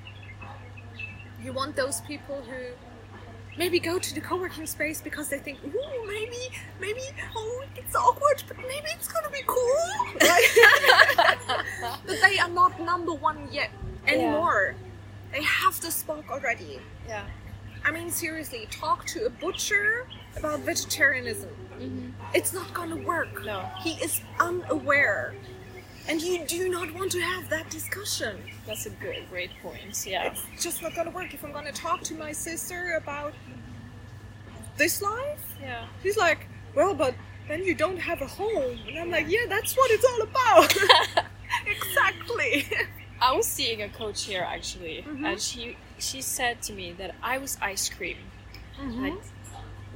you 1.43 1.53
want 1.53 1.75
those 1.75 2.01
people 2.01 2.41
who 2.41 2.73
maybe 3.57 3.79
go 3.79 3.97
to 3.99 4.13
the 4.13 4.21
co-working 4.21 4.65
space 4.65 5.01
because 5.01 5.29
they 5.29 5.39
think, 5.39 5.59
ooh, 5.63 6.07
maybe, 6.07 6.37
maybe, 6.79 7.01
oh, 7.35 7.63
it's 7.75 7.95
awkward, 7.95 8.43
but 8.47 8.57
maybe 8.57 8.87
it's 8.95 9.07
gonna 9.07 9.29
be 9.29 9.43
cool. 9.45 9.77
Right? 10.21 11.37
but 12.05 12.17
they 12.21 12.39
are 12.39 12.49
not 12.49 12.79
number 12.81 13.13
one 13.13 13.47
yet 13.51 13.71
anymore. 14.07 14.75
They 15.31 15.43
have 15.43 15.79
the 15.81 15.91
spark 15.91 16.29
already. 16.31 16.79
Yeah. 17.07 17.25
I 17.85 17.91
mean, 17.91 18.09
seriously, 18.09 18.67
talk 18.71 19.05
to 19.07 19.25
a 19.25 19.29
butcher 19.29 20.07
about 20.35 20.59
vegetarianism. 20.61 21.49
Mm-hmm. 21.79 22.09
It's 22.33 22.53
not 22.53 22.73
gonna 22.73 22.97
work. 22.97 23.45
No. 23.45 23.61
He 23.81 23.91
is 24.03 24.21
unaware. 24.39 25.33
And 26.07 26.21
you 26.21 26.45
do 26.45 26.69
not 26.69 26.93
want 26.93 27.11
to 27.11 27.21
have 27.21 27.49
that 27.49 27.69
discussion. 27.69 28.41
That's 28.65 28.85
a 28.87 28.89
good, 28.89 29.29
great 29.29 29.51
point. 29.61 30.05
Yeah. 30.05 30.23
It's 30.31 30.43
just 30.63 30.81
not 30.81 30.95
gonna 30.95 31.11
work. 31.11 31.33
If 31.33 31.43
I'm 31.45 31.51
gonna 31.51 31.71
talk 31.71 32.01
to 32.03 32.15
my 32.15 32.31
sister 32.31 32.95
about 33.01 33.33
this 34.77 35.01
life, 35.01 35.55
Yeah. 35.61 35.85
she's 36.01 36.17
like, 36.17 36.47
well, 36.75 36.93
but 36.93 37.13
then 37.47 37.63
you 37.63 37.75
don't 37.75 37.97
have 37.97 38.21
a 38.21 38.27
home. 38.27 38.79
And 38.87 38.97
I'm 38.99 39.09
like, 39.11 39.27
yeah, 39.29 39.45
that's 39.47 39.75
what 39.75 39.91
it's 39.91 40.05
all 40.05 40.21
about. 40.23 41.25
exactly. 41.67 42.67
I 43.21 43.33
was 43.35 43.45
seeing 43.47 43.81
a 43.81 43.89
coach 43.89 44.23
here 44.25 44.45
actually, 44.47 45.05
and 45.25 45.39
she 45.41 45.75
she 45.97 46.21
said 46.21 46.61
to 46.63 46.73
me 46.73 46.93
that 46.93 47.15
I 47.21 47.37
was 47.37 47.57
ice 47.61 47.89
cream. 47.89 48.17
Like 49.01 49.13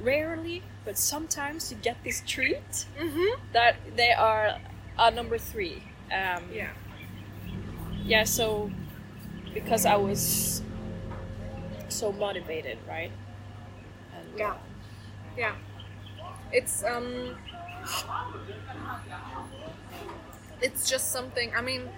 rarely, 0.00 0.62
but 0.84 0.98
sometimes 0.98 1.70
you 1.72 1.78
get 1.82 1.96
this 2.04 2.22
treat 2.26 2.86
Mm-hmm. 3.00 3.40
that 3.52 3.76
they 3.96 4.12
are 4.12 4.58
uh, 4.98 5.10
number 5.10 5.38
three. 5.38 5.82
Um, 6.12 6.44
Yeah. 6.52 6.70
yeah. 8.04 8.24
So 8.24 8.70
because 9.54 9.86
I 9.86 9.96
was 9.96 10.62
so 11.88 12.12
motivated, 12.12 12.78
right? 12.88 13.10
And, 14.14 14.38
Yeah. 14.38 14.56
Yeah. 15.38 15.54
It's 16.52 16.84
um 16.84 17.36
it's 20.60 20.88
just 20.88 21.10
something 21.12 21.52
I 21.56 21.60
mean 21.62 21.88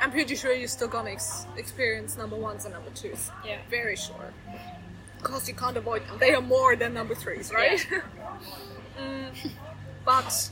I'm 0.00 0.10
pretty 0.10 0.34
sure 0.34 0.52
you're 0.52 0.68
still 0.68 0.88
gonna 0.88 1.10
ex- 1.10 1.46
experience 1.56 2.16
number 2.16 2.36
ones 2.36 2.64
and 2.64 2.74
number 2.74 2.90
twos. 2.90 3.30
Yeah. 3.44 3.58
Very 3.70 3.96
sure. 3.96 4.32
Because 5.18 5.48
you 5.48 5.54
can't 5.54 5.76
avoid 5.76 6.06
them. 6.06 6.18
They 6.18 6.34
are 6.34 6.42
more 6.42 6.76
than 6.76 6.92
number 6.94 7.14
threes, 7.14 7.50
right? 7.52 7.78
mm, 9.00 9.50
but 10.04 10.50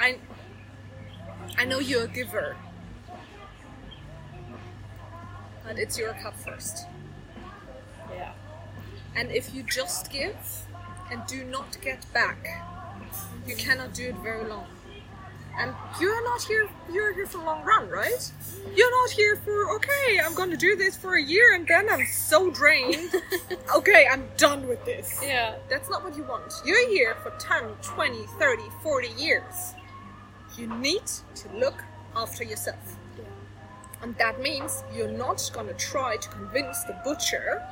I 0.00 0.18
I 1.58 1.64
know 1.64 1.78
you're 1.78 2.04
a 2.04 2.08
giver. 2.08 2.56
And 5.68 5.78
it's 5.78 5.98
your 5.98 6.12
cup 6.14 6.34
first. 6.38 6.86
Yeah. 8.10 8.32
And 9.14 9.30
if 9.30 9.54
you 9.54 9.62
just 9.62 10.10
give 10.10 10.36
and 11.10 11.22
do 11.26 11.44
not 11.44 11.80
get 11.80 12.10
back, 12.12 12.62
you 13.46 13.54
cannot 13.54 13.94
do 13.94 14.08
it 14.08 14.16
very 14.16 14.44
long. 14.48 14.66
And 15.58 15.74
you're 16.00 16.24
not 16.24 16.42
here 16.42 16.68
you're 16.90 17.12
here 17.12 17.26
for 17.26 17.38
a 17.38 17.44
long 17.44 17.62
run, 17.62 17.88
right? 17.88 18.32
You're 18.74 18.90
not 19.02 19.10
here 19.10 19.36
for 19.36 19.74
okay, 19.76 20.18
I'm 20.24 20.34
gonna 20.34 20.56
do 20.56 20.76
this 20.76 20.96
for 20.96 21.16
a 21.16 21.22
year 21.22 21.54
and 21.54 21.66
then 21.66 21.88
I'm 21.90 22.06
so 22.06 22.50
drained. 22.50 23.14
okay, 23.76 24.06
I'm 24.10 24.28
done 24.36 24.66
with 24.66 24.84
this. 24.84 25.20
Yeah. 25.22 25.56
That's 25.68 25.90
not 25.90 26.02
what 26.04 26.16
you 26.16 26.24
want. 26.24 26.52
You're 26.64 26.88
here 26.88 27.16
for 27.22 27.30
10, 27.38 27.64
20, 27.82 28.26
30, 28.38 28.62
40 28.82 29.08
years. 29.22 29.74
You 30.56 30.66
need 30.78 31.06
to 31.06 31.48
look 31.54 31.82
after 32.16 32.44
yourself. 32.44 32.96
yeah. 33.18 33.24
And 34.02 34.16
that 34.16 34.40
means 34.40 34.82
you're 34.94 35.10
not 35.12 35.50
gonna 35.52 35.74
try 35.74 36.16
to 36.16 36.28
convince 36.30 36.82
the 36.84 36.94
butcher 37.04 37.62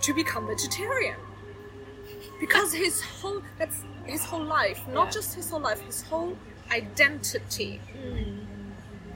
to 0.00 0.14
become 0.14 0.46
vegetarian. 0.46 1.16
Because 2.40 2.72
his 2.72 3.00
whole 3.02 3.40
that's 3.58 3.84
his 4.04 4.24
whole 4.24 4.42
life, 4.44 4.80
not 4.88 5.06
Yeah. 5.06 5.10
just 5.12 5.34
his 5.34 5.48
whole 5.50 5.60
life, 5.60 5.80
his 5.80 6.02
whole 6.02 6.36
identity 6.72 7.80
mm. 8.02 8.38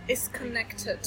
is 0.08 0.28
connected 0.28 1.02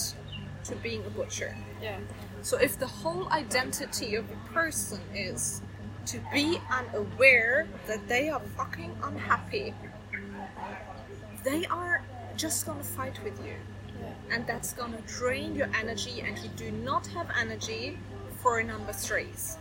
to 0.63 0.75
being 0.77 1.05
a 1.05 1.09
butcher. 1.09 1.55
Yeah. 1.81 1.99
So 2.41 2.57
if 2.57 2.79
the 2.79 2.88
whole 2.88 3.31
identity 3.31 4.15
of 4.15 4.25
a 4.31 4.53
person 4.53 4.99
is 5.13 5.62
to 6.07 6.19
be 6.33 6.59
unaware 6.71 7.67
that 7.88 8.07
they 8.07 8.29
are 8.29 8.41
fucking 8.57 8.95
unhappy, 9.03 9.73
they 11.43 11.65
are 11.67 12.03
just 12.35 12.65
gonna 12.65 12.83
fight 12.83 13.23
with 13.23 13.38
you. 13.45 13.55
And 14.31 14.45
that's 14.47 14.73
gonna 14.73 15.01
drain 15.07 15.55
your 15.55 15.69
energy, 15.79 16.21
and 16.21 16.38
you 16.38 16.49
do 16.55 16.71
not 16.71 17.07
have 17.07 17.27
energy 17.39 17.97
for 18.41 18.62
number 18.63 18.93
threes 18.93 19.57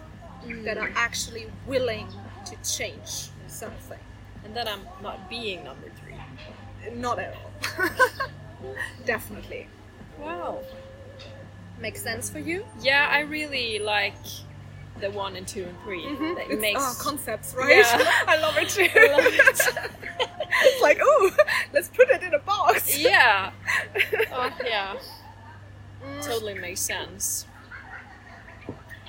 that 0.64 0.78
are 0.78 0.88
mm. 0.88 0.94
actually 0.94 1.46
willing 1.66 2.06
to 2.44 2.54
change 2.76 3.30
something. 3.46 3.98
And 4.44 4.54
then 4.54 4.68
I'm 4.68 4.82
not 5.02 5.28
being 5.28 5.64
number 5.64 5.90
three. 6.00 6.14
Not 6.94 7.18
at 7.18 7.34
all. 7.34 7.90
Definitely. 9.04 9.68
Wow. 10.18 10.60
Makes 11.80 12.02
sense 12.02 12.28
for 12.28 12.38
you? 12.38 12.64
Yeah, 12.80 13.08
I 13.10 13.20
really 13.20 13.78
like 13.78 14.14
the 15.00 15.10
one 15.10 15.36
and 15.36 15.46
two 15.46 15.64
and 15.64 15.80
3 15.82 16.02
That 16.02 16.08
Mm-hmm. 16.18 16.52
It's, 16.52 16.60
makes 16.60 16.80
oh, 16.82 16.96
concepts, 17.00 17.54
right? 17.54 17.76
Yeah. 17.76 18.10
I 18.26 18.36
love 18.40 18.56
it 18.56 18.68
too. 18.68 18.88
I 18.94 19.12
love 19.12 19.26
it. 19.26 20.28
it's 20.64 20.82
like, 20.82 20.98
oh, 21.00 21.30
let's 21.72 21.88
put 21.88 22.08
it 22.10 22.22
in 22.22 22.34
a 22.34 22.38
box. 22.40 22.98
yeah. 22.98 23.52
Oh, 24.32 24.50
yeah. 24.64 24.96
Mm. 26.04 26.24
Totally 26.24 26.54
makes 26.54 26.80
sense. 26.80 27.46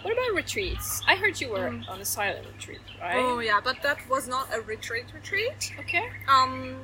What 0.02 0.14
about 0.14 0.36
retreats? 0.36 1.02
I 1.08 1.16
heard 1.16 1.40
you 1.42 1.50
were 1.50 1.68
on 1.68 2.00
a 2.02 2.06
silent 2.06 2.48
retreat, 2.54 2.80
right? 3.02 3.16
Mm. 3.16 3.36
Oh 3.36 3.40
yeah, 3.40 3.60
but 3.62 3.82
that 3.84 3.98
was 4.10 4.28
not 4.28 4.48
a 4.54 4.62
retreat 4.62 5.06
retreat. 5.14 5.74
Okay. 5.80 6.08
Um, 6.28 6.78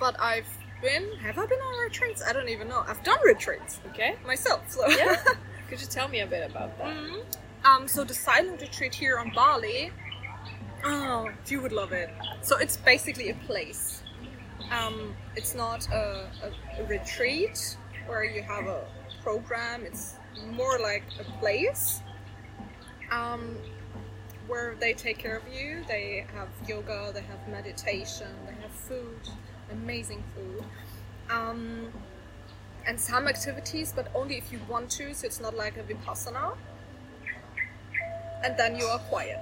but 0.00 0.18
I've 0.18 0.48
been. 0.82 1.06
Have 1.20 1.38
I 1.38 1.46
been 1.46 1.58
on 1.60 1.84
retreats? 1.84 2.22
I 2.26 2.32
don't 2.32 2.48
even 2.48 2.66
know. 2.68 2.82
I've 2.88 3.02
done 3.04 3.18
retreats 3.24 3.80
Okay. 3.90 4.16
myself. 4.26 4.62
So 4.70 4.88
Yeah. 4.88 5.16
Could 5.68 5.80
you 5.80 5.86
tell 5.86 6.08
me 6.08 6.20
a 6.20 6.26
bit 6.26 6.50
about 6.50 6.76
that? 6.78 6.86
Mhm. 6.96 7.22
Um, 7.64 7.86
so 7.86 8.02
the 8.02 8.14
silent 8.14 8.60
retreat 8.62 8.94
here 8.94 9.18
on 9.18 9.30
Bali. 9.34 9.92
Oh, 10.82 11.28
you 11.46 11.60
would 11.60 11.72
love 11.72 11.92
it. 11.92 12.10
So 12.40 12.56
it's 12.56 12.76
basically 12.78 13.28
a 13.28 13.34
place. 13.46 14.02
Um, 14.72 15.14
it's 15.36 15.54
not 15.54 15.86
a, 15.92 16.26
a, 16.42 16.80
a 16.82 16.86
retreat 16.86 17.76
where 18.06 18.24
you 18.24 18.42
have 18.42 18.66
a 18.66 18.86
program. 19.22 19.84
It's 19.84 20.16
more 20.52 20.78
like 20.78 21.04
a 21.20 21.24
place. 21.38 22.00
Um, 23.12 23.56
where 24.46 24.74
they 24.80 24.94
take 24.94 25.18
care 25.18 25.36
of 25.36 25.42
you. 25.52 25.84
They 25.86 26.24
have 26.34 26.48
yoga. 26.66 27.10
They 27.12 27.20
have 27.22 27.46
meditation. 27.48 28.28
They 28.46 28.54
have 28.62 28.72
food. 28.72 29.20
Amazing 29.72 30.22
food. 30.34 30.64
Um, 31.30 31.92
and 32.86 32.98
some 32.98 33.28
activities, 33.28 33.92
but 33.94 34.08
only 34.14 34.36
if 34.36 34.52
you 34.52 34.60
want 34.68 34.90
to. 34.90 35.14
So 35.14 35.26
it's 35.26 35.40
not 35.40 35.56
like 35.56 35.76
a 35.76 35.82
vipassana. 35.82 36.56
And 38.42 38.56
then 38.56 38.76
you 38.76 38.86
are 38.86 38.98
quiet. 38.98 39.38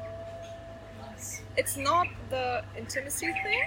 It's 1.56 1.76
not 1.76 2.06
the 2.30 2.64
intimacy 2.76 3.26
thing. 3.42 3.62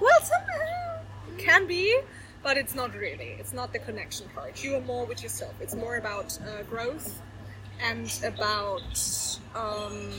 Well, 0.00 0.20
some 0.22 0.40
uh, 0.40 1.00
can 1.38 1.66
be, 1.66 1.98
but 2.42 2.56
it's 2.56 2.74
not 2.74 2.94
really. 2.94 3.36
It's 3.38 3.52
not 3.52 3.72
the 3.72 3.78
connection 3.78 4.28
part. 4.34 4.62
You 4.62 4.76
are 4.76 4.80
more 4.80 5.04
with 5.04 5.22
yourself. 5.22 5.54
It's 5.60 5.74
more 5.74 5.96
about 5.96 6.38
uh, 6.40 6.62
growth 6.64 7.20
and 7.82 8.10
about. 8.24 8.98
Um, 9.54 10.10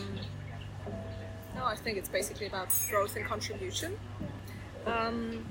no, 1.56 1.66
I 1.66 1.76
think 1.76 1.98
it's 1.98 2.10
basically 2.10 2.48
about 2.48 2.70
growth 2.90 3.16
and 3.16 3.26
contribution. 3.26 3.98
Um, 4.86 5.46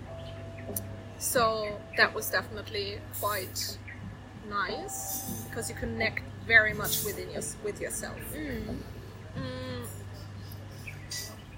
so 1.18 1.79
that 1.96 2.14
was 2.14 2.31
definitely 2.31 2.98
quite 3.20 3.79
nice 4.48 5.44
because 5.48 5.70
you 5.70 5.77
connect 5.77 6.22
very 6.46 6.74
much 6.74 7.05
within 7.05 7.31
your, 7.31 7.42
with 7.64 7.81
yourself. 7.81 8.18
Mm, 8.35 9.87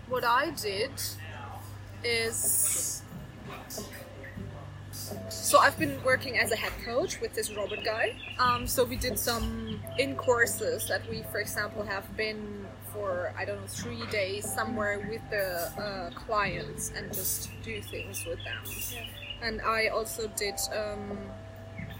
what 0.08 0.24
I 0.24 0.50
did 0.50 0.92
is 2.04 3.02
so 5.28 5.58
I've 5.58 5.78
been 5.78 6.02
working 6.02 6.38
as 6.38 6.50
a 6.50 6.56
head 6.56 6.72
coach 6.84 7.20
with 7.20 7.34
this 7.34 7.52
Robert 7.52 7.84
guy. 7.84 8.16
Um, 8.38 8.66
so 8.66 8.84
we 8.84 8.96
did 8.96 9.18
some 9.18 9.80
in 9.98 10.16
courses 10.16 10.88
that 10.88 11.08
we, 11.08 11.22
for 11.30 11.38
example, 11.38 11.84
have 11.84 12.16
been 12.16 12.66
for 12.96 13.32
I 13.36 13.44
don't 13.44 13.60
know 13.60 13.66
three 13.66 14.04
days 14.10 14.50
somewhere 14.50 15.06
with 15.10 15.22
the 15.30 15.70
uh, 15.80 16.10
clients 16.18 16.92
and 16.96 17.12
just 17.12 17.50
do 17.62 17.80
things 17.82 18.24
with 18.26 18.38
them. 18.44 18.62
And 19.42 19.60
I 19.60 19.88
also 19.88 20.28
did. 20.36 20.54
Um, 20.74 21.18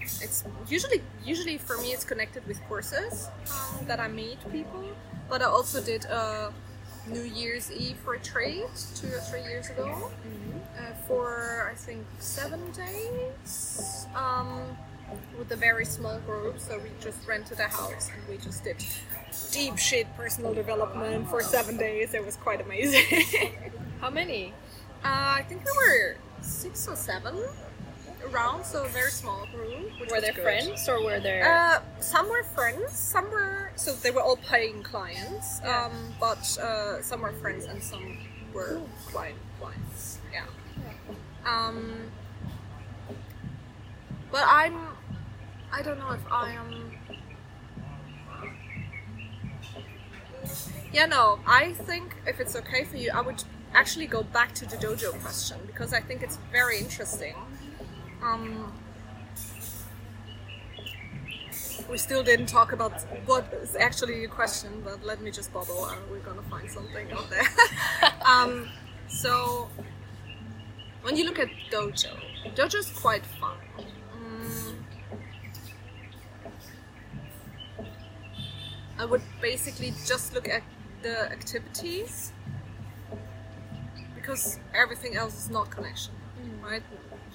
it's 0.01 0.45
usually 0.69 1.01
usually 1.23 1.57
for 1.57 1.77
me 1.77 1.91
it's 1.91 2.05
connected 2.05 2.45
with 2.47 2.59
courses 2.67 3.27
um, 3.51 3.85
that 3.87 3.99
I 3.99 4.07
meet 4.07 4.39
people, 4.51 4.83
but 5.29 5.41
I 5.41 5.45
also 5.45 5.81
did 5.81 6.05
a 6.05 6.53
New 7.07 7.23
Year's 7.23 7.71
Eve 7.71 7.99
retreat 8.05 8.71
two 8.95 9.07
or 9.07 9.19
three 9.29 9.43
years 9.43 9.69
ago 9.69 10.11
uh, 10.79 10.93
for 11.07 11.69
I 11.71 11.75
think 11.75 12.05
seven 12.19 12.61
days 12.71 14.07
um, 14.15 14.77
with 15.37 15.51
a 15.51 15.55
very 15.55 15.85
small 15.85 16.19
group. 16.19 16.59
So 16.59 16.77
we 16.79 16.89
just 17.01 17.25
rented 17.27 17.59
a 17.59 17.63
house 17.63 18.09
and 18.13 18.27
we 18.29 18.37
just 18.37 18.63
did 18.63 18.77
deep 19.51 19.77
shit 19.77 20.07
personal 20.15 20.53
development 20.53 21.29
for 21.29 21.41
seven 21.41 21.77
days. 21.77 22.13
It 22.13 22.25
was 22.25 22.35
quite 22.37 22.61
amazing. 22.61 23.53
How 24.01 24.09
many? 24.09 24.53
Uh, 25.03 25.39
I 25.39 25.45
think 25.47 25.63
there 25.63 25.73
were 25.75 26.17
six 26.41 26.87
or 26.87 26.95
seven 26.95 27.35
around, 28.31 28.65
so 28.65 28.83
a 28.83 28.87
very 28.89 29.11
small 29.11 29.45
group. 29.53 30.11
Were 30.11 30.19
they 30.21 30.31
friends 30.31 30.87
or 30.89 31.03
were 31.03 31.19
there? 31.19 31.45
Uh, 31.47 32.01
some 32.01 32.27
were 32.29 32.43
friends, 32.43 32.91
some 32.93 33.29
were 33.31 33.71
so 33.75 33.93
they 33.93 34.11
were 34.11 34.21
all 34.21 34.37
paying 34.37 34.81
clients, 34.83 35.61
Yeah. 35.63 35.85
um, 35.85 36.13
but 36.19 36.57
uh, 36.57 37.01
some 37.01 37.21
were 37.21 37.31
friends 37.33 37.65
and 37.65 37.81
some 37.81 38.17
were 38.53 38.81
client 39.07 39.37
clients. 39.59 40.17
Yeah. 40.33 40.45
Um, 41.45 42.11
but 44.31 44.43
I'm, 44.45 44.75
I 45.71 45.81
don't 45.81 45.99
know 45.99 46.11
if 46.11 46.31
I 46.31 46.51
am. 46.51 46.91
Yeah, 50.93 51.05
no. 51.05 51.39
I 51.45 51.73
think 51.73 52.15
if 52.25 52.39
it's 52.39 52.55
okay 52.55 52.83
for 52.83 52.97
you, 52.97 53.11
I 53.13 53.21
would 53.21 53.43
actually 53.73 54.07
go 54.07 54.23
back 54.23 54.53
to 54.55 54.65
the 54.65 54.77
dojo 54.77 55.19
question 55.21 55.57
because 55.67 55.93
I 55.93 56.01
think 56.01 56.23
it's 56.23 56.37
very 56.51 56.79
interesting. 56.79 57.35
Um, 58.23 58.71
we 61.89 61.97
still 61.97 62.23
didn't 62.23 62.47
talk 62.47 62.71
about 62.73 63.01
what 63.25 63.53
is 63.61 63.75
actually 63.75 64.21
the 64.21 64.27
question, 64.27 64.81
but 64.83 65.03
let 65.05 65.21
me 65.21 65.31
just 65.31 65.53
bubble 65.53 65.85
and 65.85 65.99
we're 66.09 66.19
gonna 66.19 66.41
find 66.43 66.69
something 66.69 67.11
out 67.11 67.29
there. 67.29 67.47
um, 68.25 68.67
so, 69.07 69.69
when 71.01 71.15
you 71.15 71.25
look 71.25 71.39
at 71.39 71.49
dojo, 71.71 72.13
dojo's 72.55 72.91
quite 72.91 73.25
fun. 73.25 73.57
Mm. 74.17 74.73
I 78.99 79.05
would 79.05 79.21
basically 79.41 79.93
just 80.05 80.33
look 80.33 80.49
at 80.49 80.63
the 81.03 81.31
activities 81.31 82.31
because 84.15 84.59
everything 84.73 85.15
else 85.15 85.35
is 85.45 85.49
not 85.49 85.69
connection, 85.69 86.13
right? 86.63 86.83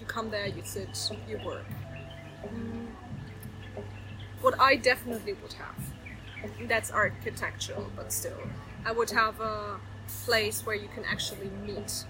You 0.00 0.06
come 0.06 0.30
there, 0.30 0.46
you 0.46 0.62
sit, 0.64 0.88
you 1.28 1.38
work. 1.44 1.64
Mm. 2.44 2.86
What 4.40 4.60
I 4.60 4.76
definitely 4.76 5.34
would 5.34 5.52
have, 5.54 6.68
that's 6.68 6.90
architectural, 6.92 7.90
but 7.94 8.12
still, 8.12 8.42
I 8.84 8.90
would 8.90 9.10
have 9.10 9.40
a 9.40 9.78
place 10.24 10.66
where 10.66 10.74
you 10.74 10.88
can 10.94 11.04
actually 11.04 11.50
meet. 11.64 12.04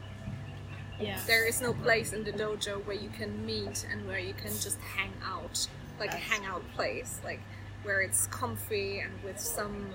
yeah. 0.99 1.21
There 1.27 1.47
is 1.47 1.61
no 1.61 1.75
place 1.75 2.13
in 2.15 2.25
the 2.25 2.33
dojo 2.33 2.85
where 2.87 2.97
you 2.97 3.11
can 3.11 3.45
meet 3.45 3.87
and 3.91 4.07
where 4.07 4.19
you 4.19 4.33
can 4.33 4.53
just 4.53 4.79
hang 4.97 5.13
out, 5.23 5.69
like 6.01 6.13
a 6.15 6.17
hangout 6.17 6.65
place, 6.75 7.21
like 7.23 7.41
where 7.83 8.01
it's 8.01 8.27
comfy 8.29 9.01
and 9.01 9.13
with 9.25 9.39
some. 9.39 9.89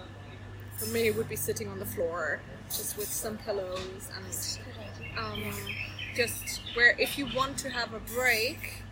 For 0.78 0.86
me, 0.88 1.08
it 1.08 1.15
would 1.15 1.28
be 1.28 1.36
sitting 1.36 1.67
on 1.69 1.80
the 1.80 1.88
floor, 1.88 2.39
just 2.67 2.97
with 2.97 3.08
some 3.08 3.38
pillows 3.39 4.12
and 4.15 4.60
um, 5.17 5.54
just 6.15 6.62
where 6.76 6.95
if 7.00 7.17
you 7.17 7.28
want 7.36 7.58
to 7.60 7.69
have 7.69 7.93
a 7.93 8.00
break, 8.00 8.84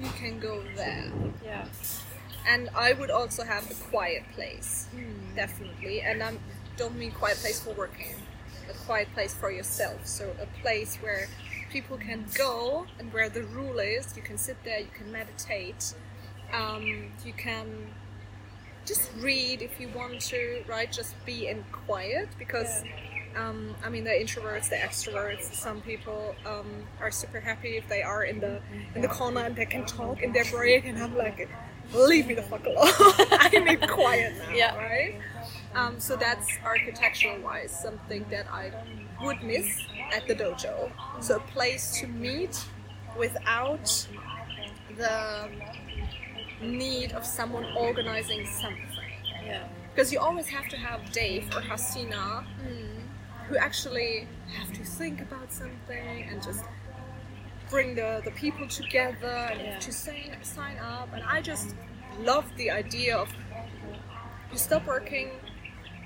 you 0.00 0.08
can 0.16 0.38
go 0.38 0.62
there. 0.76 1.10
Yeah. 1.44 1.66
And 2.48 2.70
I 2.74 2.92
would 2.92 3.10
also 3.10 3.44
have 3.44 3.70
a 3.70 3.74
quiet 3.74 4.22
place, 4.34 4.88
definitely. 5.34 6.00
And 6.00 6.22
I 6.22 6.36
don't 6.76 6.96
mean 6.96 7.12
quiet 7.12 7.38
place 7.38 7.60
for 7.60 7.74
working, 7.74 8.14
a 8.68 8.72
quiet 8.86 9.12
place 9.14 9.34
for 9.34 9.50
yourself. 9.50 10.06
So 10.06 10.34
a 10.40 10.62
place 10.62 10.96
where 10.96 11.28
people 11.70 11.98
can 11.98 12.24
go 12.34 12.86
and 12.98 13.12
where 13.12 13.28
the 13.28 13.42
rule 13.42 13.78
is 13.78 14.16
you 14.16 14.22
can 14.22 14.38
sit 14.38 14.56
there, 14.64 14.80
you 14.80 14.90
can 14.96 15.12
meditate, 15.12 15.94
um, 16.52 17.10
you 17.24 17.32
can 17.32 17.66
just 18.90 19.10
read 19.20 19.62
if 19.62 19.78
you 19.80 19.88
want 20.00 20.20
to, 20.32 20.62
right? 20.68 20.90
Just 21.00 21.14
be 21.24 21.46
in 21.48 21.64
quiet 21.86 22.28
because. 22.38 22.82
Um, 23.36 23.76
I 23.86 23.88
mean, 23.90 24.02
the 24.02 24.10
introverts, 24.10 24.68
the 24.70 24.74
extroverts. 24.88 25.44
Some 25.54 25.80
people 25.82 26.34
um, 26.44 26.66
are 27.00 27.12
super 27.12 27.38
happy 27.38 27.76
if 27.76 27.88
they 27.88 28.02
are 28.02 28.24
in 28.24 28.40
the 28.40 28.54
in 28.96 29.02
the 29.02 29.06
corner 29.18 29.42
and 29.46 29.54
they 29.54 29.66
can 29.66 29.84
talk 29.86 30.20
in 30.20 30.32
their 30.32 30.44
break, 30.46 30.84
and 30.84 30.98
I'm 30.98 31.16
like, 31.16 31.48
leave 31.94 32.26
me 32.26 32.34
the 32.34 32.42
fuck 32.42 32.66
alone. 32.66 32.76
I 33.44 33.48
need 33.68 33.88
quiet 33.88 34.32
now, 34.36 34.52
Yeah. 34.52 34.76
right? 34.76 35.14
Um, 35.76 36.00
so 36.00 36.16
that's 36.16 36.48
architectural 36.64 37.38
wise 37.40 37.70
something 37.86 38.26
that 38.32 38.46
I 38.52 38.72
would 39.22 39.40
miss 39.44 39.68
at 40.12 40.26
the 40.26 40.34
dojo. 40.34 40.90
So 41.20 41.36
a 41.36 41.40
place 41.54 41.84
to 42.00 42.08
meet 42.08 42.54
without 43.16 43.86
the 44.96 45.48
need 46.60 47.12
of 47.12 47.24
someone 47.24 47.64
organizing 47.76 48.46
something 48.46 48.86
Yeah. 49.44 49.66
because 49.92 50.12
you 50.12 50.18
always 50.20 50.48
have 50.48 50.68
to 50.68 50.76
have 50.76 51.10
Dave 51.12 51.44
or 51.56 51.60
Hasina 51.60 52.44
who 53.48 53.56
actually 53.56 54.28
have 54.56 54.72
to 54.74 54.84
think 54.84 55.20
about 55.20 55.52
something 55.52 56.28
and 56.30 56.42
just 56.42 56.64
bring 57.68 57.94
the, 57.94 58.20
the 58.24 58.30
people 58.32 58.66
together 58.68 59.26
and 59.52 59.60
Yeah. 59.60 59.78
to 59.78 59.92
sign, 59.92 60.36
sign 60.42 60.76
up. 60.78 61.08
And 61.12 61.22
I 61.24 61.40
just 61.40 61.74
love 62.20 62.44
the 62.56 62.70
idea 62.70 63.16
of 63.16 63.28
you 64.52 64.58
stop 64.58 64.86
working 64.86 65.30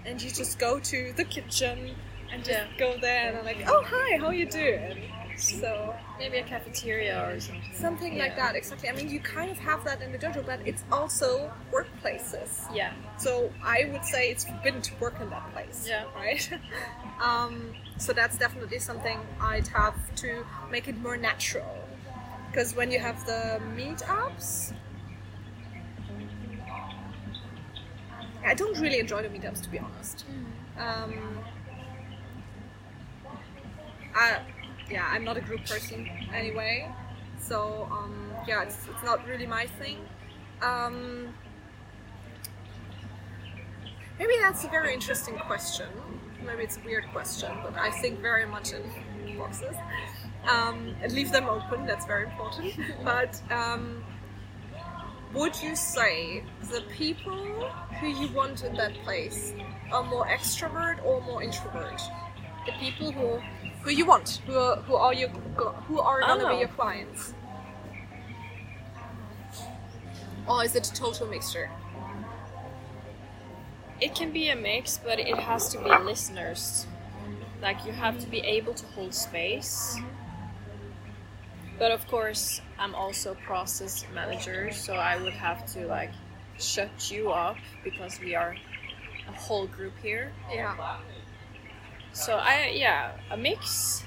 and 0.07 0.21
you 0.23 0.31
just 0.31 0.59
go 0.59 0.79
to 0.81 1.13
the 1.17 1.25
kitchen 1.25 1.95
and 2.33 2.45
just 2.45 2.59
Yeah. 2.59 2.79
go 2.79 2.99
there 2.99 3.29
and 3.29 3.39
I'm 3.39 3.45
like, 3.45 3.65
oh 3.67 3.83
hi, 3.83 4.19
how 4.19 4.31
you 4.31 4.47
doing? 4.47 5.11
So 5.37 5.95
Maybe 6.19 6.39
a 6.39 6.45
cafeteria 6.45 7.29
or 7.29 7.41
something. 7.41 7.63
something 7.75 8.19
like 8.19 8.37
that, 8.37 8.55
exactly. 8.55 8.89
I 8.89 8.93
mean, 8.93 9.09
you 9.09 9.21
kind 9.21 9.51
of 9.51 9.59
have 9.59 9.85
that 9.85 10.01
in 10.01 10.13
the 10.13 10.19
dojo, 10.19 10.47
but 10.47 10.61
it's 10.65 10.85
also 10.93 11.53
workplaces. 11.73 12.65
Yeah. 12.73 12.93
So 13.19 13.53
I 13.63 13.89
would 13.93 14.05
say 14.05 14.31
it's 14.31 14.45
forbidden 14.45 14.81
to 14.83 14.95
work 15.01 15.21
in 15.21 15.31
that 15.31 15.53
place. 15.53 15.87
Yeah. 15.89 16.05
Right. 16.15 16.49
um, 17.23 17.75
so 17.99 18.13
that's 18.13 18.39
definitely 18.39 18.79
something 18.79 19.19
I'd 19.41 19.69
have 19.69 19.97
to 20.17 20.47
make 20.71 20.89
it 20.89 20.97
more 20.99 21.17
natural. 21.17 21.77
Because 22.51 22.77
when 22.77 22.93
you 22.93 23.01
have 23.01 23.27
the 23.27 23.61
meetups, 23.77 24.73
I 28.47 28.55
don't 28.55 28.79
really 28.79 29.01
enjoy 29.01 29.23
the 29.23 29.29
meetups 29.29 29.63
to 29.63 29.69
be 29.69 29.79
honest. 29.79 30.25
Um, 30.79 31.41
I, 34.15 34.41
yeah, 34.91 35.09
I'm 35.11 35.25
not 35.25 35.37
a 35.37 35.41
group 35.41 35.65
person 35.67 36.09
anyway. 36.33 36.91
So 37.39 37.89
um, 37.91 38.33
yeah, 38.47 38.63
it's, 38.63 38.79
it's 38.89 39.05
not 39.05 39.27
really 39.27 39.47
my 39.47 39.67
thing. 39.67 39.99
Um, 40.63 41.35
Maybe 44.19 44.35
that's 44.41 44.65
a 44.65 44.69
very 44.69 44.95
interesting 44.95 45.37
question. 45.39 45.89
Maybe 46.47 46.63
it's 46.63 46.77
a 46.77 46.81
weird 46.85 47.05
question, 47.11 47.51
but 47.65 47.75
I 47.77 47.91
think 47.91 48.21
very 48.21 48.47
much 48.47 48.73
in 48.73 48.83
boxes. 49.37 49.75
Um, 50.47 50.95
and 51.03 51.13
leave 51.13 51.33
them 51.33 51.49
open, 51.49 51.85
that's 51.87 52.07
very 52.07 52.25
important. 52.25 52.75
But 53.05 53.41
um, 53.51 54.05
would 55.33 55.61
you 55.61 55.75
say 55.75 56.45
the 56.71 56.83
people 56.97 57.71
who 57.99 58.07
you 58.07 58.29
want 58.29 58.63
in 58.63 58.75
that 58.77 58.95
place 59.03 59.53
are 59.91 60.05
more 60.05 60.27
extrovert 60.27 61.05
or 61.05 61.21
more 61.23 61.43
introvert? 61.43 62.01
The 62.67 62.73
people 62.79 63.11
who 63.11 63.41
who 63.85 63.91
you 63.91 64.07
want, 64.07 64.41
who 64.47 64.57
are, 64.57 64.77
who 64.77 64.95
are 64.97 65.13
your 65.15 65.29
who 65.29 66.01
are 66.01 66.21
gonna 66.21 66.45
Oh. 66.45 66.49
be 66.55 66.59
your 66.61 66.69
clients? 66.69 67.35
Or 70.47 70.65
is 70.65 70.75
it 70.75 70.87
a 70.89 70.93
total 70.93 71.27
mixture? 71.27 71.71
It 74.01 74.15
can 74.15 74.33
be 74.33 74.49
a 74.49 74.57
mix, 74.57 74.99
but 74.99 75.19
it 75.19 75.37
has 75.39 75.69
to 75.73 75.79
be 75.79 75.91
listeners. 75.99 76.87
Like 77.63 77.85
you 77.87 77.93
have 77.93 78.19
to 78.21 78.27
be 78.27 78.41
able 78.41 78.75
to 78.75 78.87
hold 78.87 79.15
space. 79.15 79.97
But 81.79 81.93
of 81.93 82.07
course, 82.09 82.61
I'm 82.79 82.95
also 82.95 83.35
process 83.47 84.05
manager, 84.15 84.71
so 84.73 84.95
I 84.95 85.21
would 85.23 85.33
have 85.35 85.67
to 85.75 85.87
like 85.87 86.13
shut 86.59 87.11
you 87.11 87.31
up 87.33 87.57
because 87.83 88.21
we 88.21 88.35
are 88.35 88.57
a 89.29 89.33
whole 89.33 89.67
group 89.67 89.95
here. 90.03 90.33
Yeah. 90.53 90.75
So 92.15 92.37
I 92.37 92.73
yeah, 92.75 93.13
a 93.31 93.37
mix. 93.37 94.05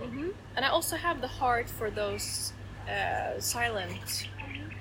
Mm-hmm. 0.00 0.30
And 0.56 0.64
I 0.64 0.68
also 0.68 0.96
have 0.96 1.20
the 1.20 1.28
heart 1.28 1.70
for 1.70 1.90
those 1.90 2.52
uh, 2.90 3.38
silent 3.40 4.28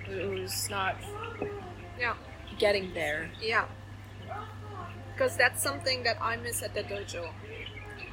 who's 0.07 0.69
not 0.69 0.95
Yeah. 1.99 2.15
getting 2.57 2.93
there. 2.93 3.29
Yeah. 3.39 3.65
Because 5.13 5.37
that's 5.37 5.61
something 5.61 6.03
that 6.03 6.17
I 6.21 6.37
miss 6.37 6.63
at 6.63 6.73
the 6.73 6.81
dojo. 6.83 7.29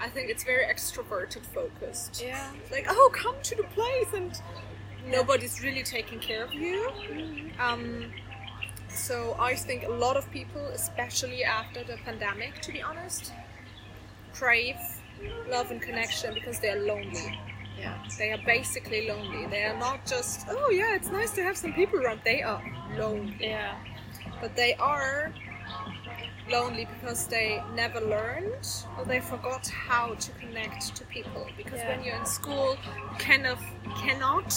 I 0.00 0.08
think 0.10 0.30
it's 0.30 0.44
very 0.44 0.64
extroverted 0.66 1.44
focused. 1.46 2.22
Yeah. 2.24 2.50
Like, 2.70 2.86
oh, 2.88 3.10
come 3.12 3.34
to 3.42 3.54
the 3.56 3.64
place, 3.64 4.12
and 4.14 4.30
nobody's 5.06 5.62
really 5.62 5.82
taking 5.82 6.20
care 6.20 6.44
of 6.44 6.52
you. 6.52 6.90
Um, 7.58 8.12
so 8.98 9.36
I 9.38 9.54
think 9.54 9.84
a 9.84 9.90
lot 9.90 10.16
of 10.16 10.30
people, 10.30 10.64
especially 10.74 11.44
after 11.44 11.84
the 11.84 11.96
pandemic, 12.04 12.60
to 12.62 12.72
be 12.72 12.82
honest, 12.82 13.32
crave 14.34 14.76
love 15.50 15.70
and 15.70 15.80
connection 15.82 16.34
because 16.34 16.58
they're 16.60 16.80
lonely. 16.82 17.38
Yeah. 17.78 17.96
They 18.18 18.32
are 18.32 18.40
basically 18.44 19.08
lonely. 19.08 19.46
They 19.46 19.64
are 19.64 19.78
not 19.78 20.04
just, 20.06 20.46
oh 20.48 20.70
yeah, 20.70 20.94
it's 20.94 21.10
nice 21.10 21.30
to 21.32 21.42
have 21.42 21.56
some 21.56 21.72
people 21.74 22.00
around. 22.00 22.20
They 22.24 22.42
are 22.42 22.62
lonely 22.96 23.36
Yeah. 23.40 23.76
but 24.40 24.54
they 24.56 24.74
are 24.74 25.32
lonely 26.50 26.86
because 26.94 27.26
they 27.26 27.62
never 27.74 28.00
learned 28.00 28.66
or 28.96 29.04
they 29.04 29.20
forgot 29.20 29.66
how 29.68 30.14
to 30.14 30.30
connect 30.32 30.96
to 30.96 31.04
people. 31.06 31.46
Because 31.56 31.78
Yeah. 31.80 31.88
when 31.96 32.04
you're 32.04 32.16
in 32.16 32.26
school, 32.26 32.76
you 33.12 33.16
kind 33.18 33.46
of 33.46 33.58
cannot 33.96 34.52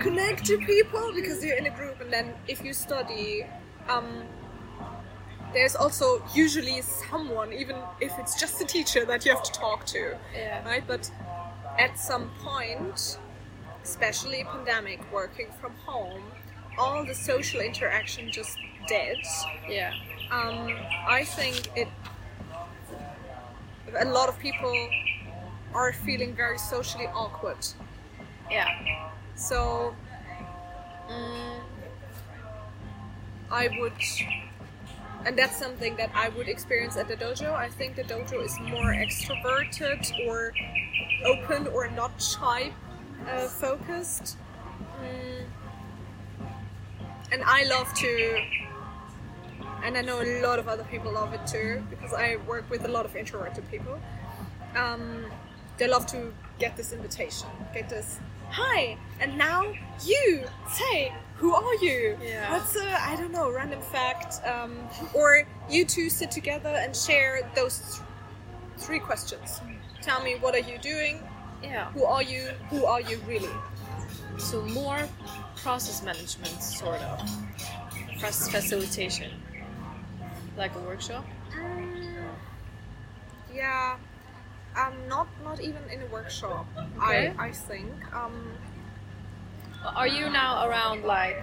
connect 0.00 0.44
to 0.46 0.58
people 0.58 1.12
because 1.14 1.44
you're 1.44 1.56
in 1.56 1.66
a 1.66 1.70
group, 1.70 2.00
and 2.00 2.12
then 2.12 2.34
if 2.48 2.64
you 2.64 2.72
study, 2.72 3.46
um, 3.88 4.22
there's 5.52 5.76
also 5.76 6.22
usually 6.34 6.80
someone, 6.82 7.52
even 7.52 7.76
if 8.00 8.12
it's 8.18 8.38
just 8.40 8.60
a 8.60 8.64
teacher, 8.64 9.04
that 9.04 9.24
you 9.24 9.32
have 9.32 9.42
to 9.42 9.52
talk 9.52 9.84
to 9.86 10.16
Yeah. 10.34 10.64
right? 10.64 10.84
But 10.86 11.10
at 11.78 11.98
some 11.98 12.30
point, 12.42 13.18
especially 13.82 14.44
pandemic, 14.44 15.00
working 15.12 15.48
from 15.60 15.74
home, 15.86 16.22
all 16.78 17.04
the 17.04 17.14
social 17.14 17.60
interaction 17.60 18.30
just 18.32 18.56
dead. 18.88 19.18
Yeah. 19.68 19.92
Um, 20.30 20.74
I 21.06 21.24
think 21.24 21.68
it. 21.76 21.88
A 23.98 24.06
lot 24.06 24.28
of 24.30 24.38
people 24.38 24.88
are 25.74 25.92
feeling 25.92 26.34
very 26.34 26.56
socially 26.58 27.06
awkward. 27.08 27.58
Yeah. 28.50 28.68
So, 29.42 29.92
mm, 31.10 31.58
I 33.50 33.68
would, 33.80 33.92
and 35.26 35.36
that's 35.36 35.58
something 35.58 35.96
that 35.96 36.10
I 36.14 36.28
would 36.28 36.48
experience 36.48 36.96
at 36.96 37.08
the 37.08 37.16
dojo. 37.16 37.52
I 37.52 37.68
think 37.68 37.96
the 37.96 38.04
dojo 38.04 38.40
is 38.44 38.56
more 38.60 38.94
extroverted 38.94 40.28
or 40.28 40.54
open 41.26 41.66
or 41.66 41.90
not 41.90 42.22
shy 42.22 42.72
uh, 43.28 43.48
focused. 43.48 44.36
Mm, 45.00 45.44
and 47.32 47.42
I 47.44 47.64
love 47.64 47.92
to, 47.94 48.38
and 49.82 49.98
I 49.98 50.02
know 50.02 50.22
a 50.22 50.40
lot 50.40 50.60
of 50.60 50.68
other 50.68 50.84
people 50.84 51.12
love 51.14 51.34
it 51.34 51.44
too 51.48 51.82
because 51.90 52.14
I 52.14 52.36
work 52.46 52.70
with 52.70 52.84
a 52.84 52.88
lot 52.88 53.06
of 53.06 53.16
introverted 53.16 53.68
people. 53.72 53.98
Um, 54.76 55.24
they 55.78 55.88
love 55.88 56.06
to 56.06 56.32
get 56.60 56.76
this 56.76 56.92
invitation, 56.92 57.48
get 57.74 57.88
this 57.88 58.20
hi, 58.52 58.96
and 59.20 59.36
now 59.36 59.62
you 60.04 60.44
say 60.70 61.12
who 61.36 61.54
are 61.54 61.74
you? 61.76 62.16
Yeah. 62.22 62.52
What's 62.52 62.76
a 62.76 63.02
I 63.02 63.16
don't 63.16 63.32
know 63.32 63.50
random 63.50 63.80
fact? 63.80 64.46
Um, 64.46 64.76
or 65.14 65.46
you 65.68 65.84
two 65.84 66.08
sit 66.08 66.30
together 66.30 66.68
and 66.68 66.94
share 66.94 67.50
those 67.56 67.78
th- 67.80 68.02
three 68.78 69.00
questions. 69.00 69.60
Tell 70.02 70.22
me 70.22 70.36
what 70.40 70.54
are 70.54 70.60
you 70.70 70.78
doing? 70.78 71.20
Yeah. 71.62 71.90
Who 71.92 72.04
are 72.04 72.22
you? 72.22 72.42
Who 72.70 72.84
are 72.84 73.00
you 73.00 73.18
really? 73.26 73.50
So 74.38 74.62
more 74.62 75.08
process 75.56 76.02
management, 76.02 76.62
sort 76.62 77.00
of. 77.00 77.28
Process 78.20 78.48
facilitation. 78.48 79.30
Like 80.56 80.74
a 80.76 80.80
workshop. 80.80 81.24
Mm, 81.56 82.22
yeah, 83.54 83.96
um, 84.76 84.94
not 85.08 85.28
not 85.44 85.60
even 85.60 85.82
in 85.90 86.02
a 86.02 86.06
workshop. 86.06 86.66
Okay. 86.98 87.32
I 87.38 87.48
I 87.48 87.52
think. 87.52 87.90
Um, 88.14 88.52
Are 89.96 90.06
you 90.06 90.30
now 90.30 90.66
around 90.66 91.02
like 91.04 91.42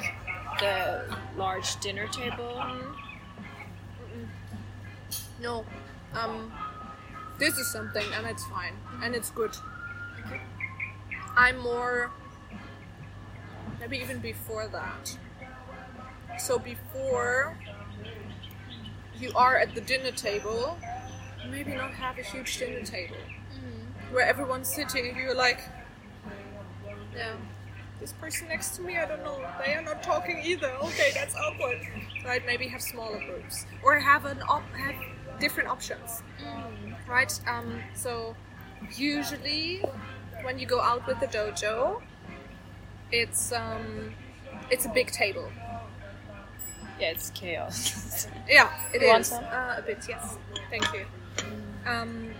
the 0.59 1.03
large 1.35 1.79
dinner 1.81 2.07
table? 2.07 2.55
no, 5.41 5.65
um, 6.13 6.51
this 7.37 7.57
is 7.57 7.71
something, 7.71 8.03
and 8.15 8.27
it's 8.27 8.45
fine, 8.47 8.73
and 9.03 9.15
it's 9.15 9.29
good. 9.29 9.55
I'm 11.37 11.57
more, 11.59 12.11
maybe 13.79 13.97
even 13.97 14.19
before 14.19 14.67
that. 14.67 15.17
So 16.39 16.59
before 16.59 17.55
you 19.17 19.31
are 19.35 19.57
at 19.57 19.75
the 19.75 19.81
dinner 19.81 20.11
table, 20.11 20.77
maybe 21.49 21.73
not 21.75 21.91
have 21.91 22.17
a 22.17 22.21
huge 22.23 22.57
dinner 22.57 22.81
table 22.83 23.17
where 24.11 24.25
everyone's 24.25 24.67
sitting 24.73 25.07
and 25.07 25.17
you're 25.17 25.35
like, 25.35 25.59
Yeah. 27.15 27.33
this 27.99 28.13
person 28.13 28.47
next 28.47 28.75
to 28.77 28.81
me, 28.81 28.97
I 28.97 29.05
don't 29.05 29.23
know, 29.23 29.39
they 29.63 29.73
are 29.75 29.81
not 29.81 30.01
talking 30.01 30.39
either. 30.43 30.71
Okay, 30.83 31.11
that's 31.13 31.35
awkward. 31.35 31.79
Right? 32.25 32.43
Maybe 32.45 32.67
have 32.67 32.81
smaller 32.81 33.19
groups 33.19 33.65
or 33.83 33.99
have 33.99 34.25
an 34.25 34.41
op- 34.43 34.73
have 34.73 34.95
different 35.39 35.69
options. 35.69 36.23
Right? 37.07 37.39
Um, 37.47 37.81
so 37.93 38.35
usually 38.95 39.83
when 40.43 40.59
you 40.59 40.65
go 40.65 40.81
out 40.81 41.05
with 41.07 41.19
the 41.19 41.27
dojo, 41.27 42.01
it's 43.11 43.51
um, 43.51 44.13
it's 44.69 44.85
a 44.85 44.89
big 44.89 45.11
table. 45.11 45.51
Yeah, 46.99 47.11
it's 47.11 47.29
chaos. 47.31 48.27
Yeah, 48.47 48.71
it 48.93 49.01
You 49.03 49.13
is? 49.13 49.31
Uh, 49.31 49.75
a 49.77 49.81
bit. 49.83 50.03
Yes, 50.09 50.37
thank 50.71 50.91
you. 50.93 51.05
Um, 51.85 52.31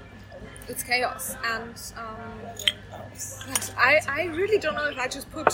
it's 0.68 0.82
chaos, 0.84 1.36
and 1.45 1.76
um, 1.97 2.39
but 3.47 3.74
I 3.78 3.99
I 4.07 4.24
really 4.26 4.57
don't 4.57 4.74
know 4.76 4.86
if 4.89 4.97
I 4.97 5.07
just 5.07 5.30
put 5.32 5.53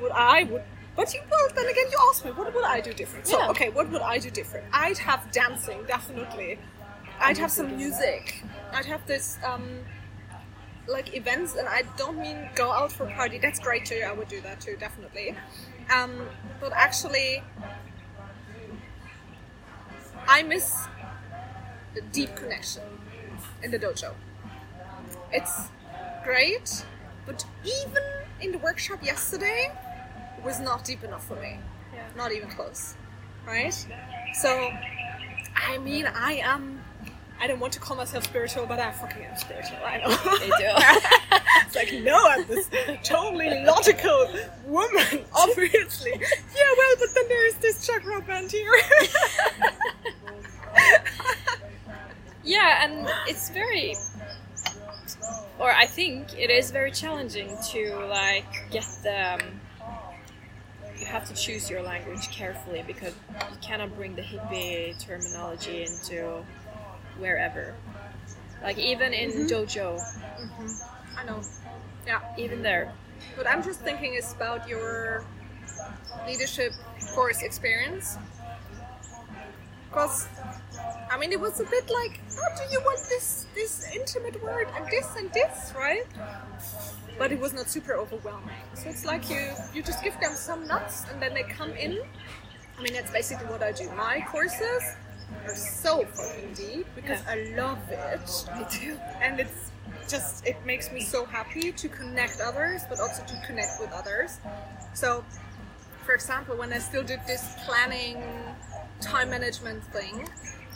what 0.00 0.12
I 0.12 0.42
would. 0.44 0.62
But 0.96 1.14
you 1.14 1.20
well, 1.30 1.48
then 1.54 1.66
again, 1.68 1.84
you 1.90 1.98
asked 2.10 2.24
me 2.24 2.32
what 2.32 2.52
would 2.52 2.64
I 2.64 2.80
do 2.80 2.92
different. 2.92 3.26
So 3.28 3.38
Yeah. 3.38 3.50
okay, 3.50 3.70
what 3.70 3.90
would 3.90 4.02
I 4.02 4.18
do 4.18 4.28
different? 4.30 4.66
I'd 4.72 4.98
have 4.98 5.30
dancing 5.30 5.84
definitely. 5.86 6.58
I'd 7.20 7.38
have 7.38 7.50
some 7.52 7.76
music. 7.76 8.42
I'd 8.72 8.86
have 8.86 9.06
this 9.06 9.38
um, 9.46 9.64
like 10.88 11.14
events, 11.16 11.54
and 11.54 11.68
I 11.68 11.82
don't 11.96 12.18
mean 12.18 12.48
go 12.56 12.72
out 12.72 12.90
for 12.90 13.04
a 13.06 13.12
party. 13.14 13.38
That's 13.38 13.60
great 13.60 13.84
too. 13.86 14.02
I 14.06 14.12
would 14.12 14.28
do 14.28 14.40
that 14.40 14.60
too, 14.60 14.76
definitely. 14.78 15.36
Um, 15.94 16.26
but 16.60 16.72
actually, 16.72 17.42
I 20.26 20.42
miss 20.42 20.86
the 21.94 22.00
deep 22.00 22.34
connection 22.34 22.82
in 23.62 23.70
the 23.70 23.78
dojo. 23.78 24.12
It's 25.32 25.68
great, 26.24 26.84
but 27.26 27.44
even 27.64 28.02
in 28.40 28.52
the 28.52 28.58
workshop 28.58 29.02
yesterday 29.02 29.72
was 30.44 30.60
not 30.60 30.84
deep 30.84 31.04
enough 31.04 31.26
for 31.26 31.36
me. 31.36 31.58
Yeah. 31.94 32.02
Not 32.16 32.32
even 32.32 32.48
close. 32.48 32.94
Right? 33.46 33.74
So, 34.34 34.70
I 35.56 35.78
mean, 35.78 36.06
I 36.06 36.34
am. 36.42 36.73
I 37.40 37.46
don't 37.46 37.60
want 37.60 37.72
to 37.74 37.80
call 37.80 37.96
myself 37.96 38.24
spiritual, 38.24 38.66
but 38.66 38.78
I 38.78 38.92
fucking 38.92 39.22
am 39.22 39.36
spiritual. 39.36 39.78
I 39.84 39.98
know. 39.98 40.08
They 40.38 40.46
do. 40.46 40.54
it's 41.66 41.74
like, 41.74 41.92
no, 42.02 42.18
I'm 42.28 42.46
this 42.46 42.70
totally 43.02 43.64
logical 43.64 44.28
woman, 44.66 45.24
obviously. 45.34 46.12
Yeah, 46.12 46.74
well, 46.78 46.96
but 46.98 47.08
then 47.14 47.28
there 47.28 47.46
is 47.46 47.54
this 47.56 47.86
chakra 47.86 48.20
band 48.22 48.50
here. 48.50 48.72
yeah, 52.44 52.84
and 52.84 53.08
it's 53.26 53.50
very, 53.50 53.94
or 55.58 55.70
I 55.70 55.86
think 55.86 56.38
it 56.38 56.50
is 56.50 56.70
very 56.70 56.90
challenging 56.90 57.56
to 57.72 58.06
like 58.08 58.70
get 58.70 58.86
them. 59.02 59.40
Um, 59.40 59.60
you 60.98 61.06
have 61.06 61.24
to 61.26 61.34
choose 61.34 61.68
your 61.68 61.82
language 61.82 62.30
carefully 62.30 62.84
because 62.86 63.14
you 63.50 63.56
cannot 63.60 63.94
bring 63.96 64.14
the 64.14 64.22
hippie 64.22 64.98
terminology 65.04 65.82
into 65.82 66.44
wherever. 67.18 67.74
Like 68.62 68.78
even 68.78 69.12
in 69.12 69.30
mm-hmm. 69.30 69.46
dojo, 69.46 70.00
mm-hmm. 70.00 71.18
I 71.18 71.24
know. 71.24 71.42
Yeah. 72.06 72.20
even 72.36 72.62
there. 72.62 72.92
What 73.36 73.46
I'm 73.46 73.62
just 73.62 73.80
thinking 73.80 74.14
is 74.14 74.32
about 74.32 74.68
your 74.68 75.24
leadership 76.26 76.72
course 77.14 77.42
experience. 77.42 78.18
Because, 79.88 80.26
I 81.10 81.16
mean, 81.18 81.30
it 81.32 81.40
was 81.40 81.60
a 81.60 81.64
bit 81.64 81.88
like, 81.88 82.20
how 82.34 82.54
do 82.56 82.72
you 82.72 82.80
want 82.80 82.98
this 83.08 83.46
this 83.54 83.88
intimate 83.94 84.42
word 84.42 84.68
and 84.76 84.86
this 84.90 85.14
and 85.16 85.32
this, 85.32 85.72
right? 85.76 86.04
But 87.16 87.30
it 87.30 87.38
was 87.38 87.52
not 87.52 87.68
super 87.68 87.94
overwhelming. 87.94 88.64
So 88.74 88.88
it's 88.88 89.04
like 89.04 89.30
you 89.30 89.52
you 89.72 89.82
just 89.82 90.02
give 90.02 90.18
them 90.20 90.34
some 90.34 90.66
nuts 90.66 91.04
and 91.10 91.22
then 91.22 91.32
they 91.32 91.44
come 91.44 91.70
in. 91.72 92.00
I 92.76 92.82
mean, 92.82 92.92
that's 92.92 93.12
basically 93.12 93.46
what 93.46 93.62
I 93.62 93.70
do. 93.70 93.88
My 93.92 94.20
courses 94.28 94.82
are 95.46 95.54
so 95.54 96.04
fucking 96.04 96.54
deep 96.54 96.86
because 96.94 97.20
Yeah. 97.24 97.32
I 97.32 97.54
love 97.56 97.78
it. 97.90 98.46
Me 98.56 98.64
too. 98.70 98.98
and 99.20 99.40
it's 99.40 99.70
just 100.08 100.46
it 100.46 100.56
makes 100.66 100.90
me 100.92 101.00
so 101.00 101.24
happy 101.24 101.72
to 101.72 101.88
connect 101.88 102.40
others 102.40 102.82
but 102.88 103.00
also 103.00 103.22
to 103.24 103.34
connect 103.46 103.80
with 103.80 103.90
others 103.92 104.38
so 104.92 105.24
for 106.04 106.12
example 106.14 106.54
when 106.56 106.70
i 106.74 106.78
still 106.78 107.02
did 107.02 107.20
this 107.26 107.54
planning 107.64 108.22
time 109.00 109.30
management 109.30 109.82
thing 109.84 110.28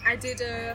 i 0.06 0.16
did 0.16 0.40
a 0.40 0.74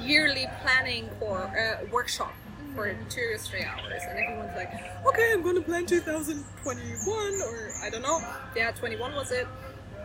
yearly 0.00 0.46
planning 0.62 1.06
or 1.20 1.38
uh, 1.58 1.84
workshop 1.92 2.32
for 2.74 2.94
two 3.10 3.20
or 3.34 3.36
three 3.38 3.62
hours 3.62 4.02
and 4.08 4.18
everyone's 4.18 4.56
like 4.56 4.72
okay 5.06 5.30
i'm 5.34 5.42
gonna 5.42 5.60
plan 5.60 5.84
2021 5.84 7.34
or 7.42 7.70
i 7.84 7.90
don't 7.90 8.02
know 8.02 8.20
yeah 8.56 8.70
21 8.70 9.14
was 9.14 9.32
it 9.32 9.46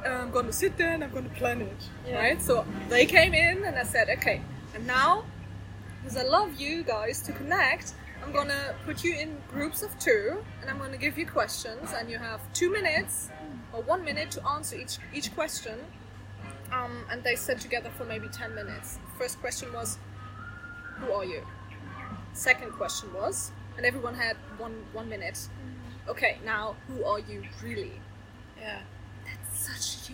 i'm 0.05 0.31
gonna 0.31 0.51
sit 0.53 0.77
there 0.77 0.93
and 0.93 1.03
i'm 1.03 1.11
gonna 1.11 1.29
plan 1.29 1.61
it 1.61 1.89
Yeah. 2.07 2.17
right 2.19 2.41
so 2.41 2.65
they 2.89 3.05
came 3.05 3.33
in 3.33 3.63
and 3.65 3.75
i 3.77 3.83
said 3.83 4.09
okay 4.09 4.41
and 4.75 4.85
now 4.87 5.23
because 6.01 6.17
I 6.17 6.23
love 6.23 6.59
you 6.59 6.81
guys 6.81 7.21
to 7.21 7.31
connect, 7.31 7.93
I'm 8.25 8.31
gonna 8.31 8.73
put 8.85 9.03
you 9.03 9.13
in 9.13 9.37
groups 9.51 9.83
of 9.83 9.91
two 9.99 10.43
and 10.59 10.67
I'm 10.67 10.79
gonna 10.79 10.97
give 10.97 11.15
you 11.15 11.27
questions 11.27 11.93
and 11.95 12.09
you 12.09 12.17
have 12.17 12.39
two 12.53 12.71
minutes 12.71 13.29
or 13.71 13.83
one 13.83 14.03
minute 14.03 14.31
to 14.31 14.47
answer 14.47 14.75
each 14.77 14.97
each 15.13 15.31
question. 15.35 15.77
um, 16.73 17.05
and 17.11 17.23
they 17.23 17.35
sat 17.35 17.59
together 17.61 17.91
for 17.97 18.05
maybe 18.05 18.27
10 18.29 18.55
minutes. 18.55 18.97
First 19.19 19.39
question 19.41 19.71
was, 19.73 19.99
Who 21.01 21.11
are 21.11 21.23
you? 21.25 21.45
Second 22.33 22.71
question 22.71 23.13
was, 23.13 23.51
and 23.77 23.85
everyone 23.85 24.15
had 24.15 24.37
one, 24.57 24.73
one 24.93 25.07
minute. 25.07 25.37
Okay, 26.07 26.39
now, 26.43 26.75
who 26.87 27.03
are 27.05 27.19
you 27.19 27.43
really? 27.61 28.01
Yeah. 28.59 28.79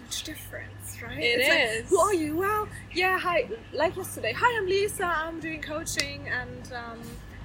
That's 0.04 0.16
such 0.18 0.28
a 0.28 0.32
huge 0.32 0.38
difference, 0.38 1.02
right? 1.02 1.18
It 1.20 1.40
It's 1.40 1.50
like, 1.50 1.90
who 1.90 2.00
are 2.00 2.14
you? 2.14 2.36
Well, 2.38 2.68
yeah, 2.94 3.18
hi. 3.20 3.50
Like 3.74 3.96
yesterday. 3.96 4.34
Hi, 4.36 4.58
I'm 4.58 4.66
Lisa. 4.66 5.06
I'm 5.06 5.40
doing 5.40 5.62
coaching, 5.62 6.28
and 6.30 6.72
um, 6.74 7.00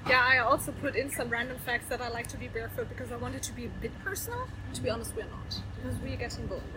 yeah, 0.07 0.23
I 0.25 0.39
also 0.39 0.71
put 0.71 0.95
in 0.95 1.09
some 1.09 1.29
random 1.29 1.57
facts 1.57 1.87
that 1.89 2.01
I 2.01 2.09
like 2.09 2.27
to 2.27 2.37
be 2.37 2.47
barefoot 2.47 2.89
because 2.89 3.11
I 3.11 3.15
wanted 3.17 3.43
to 3.43 3.53
be 3.53 3.65
a 3.65 3.69
bit 3.81 3.91
personal. 4.03 4.47
To 4.73 4.81
be 4.81 4.89
honest, 4.89 5.15
we're 5.15 5.23
not 5.25 5.61
because 5.75 5.97
we're 5.99 6.15
getting 6.17 6.47
vulnerable. 6.47 6.69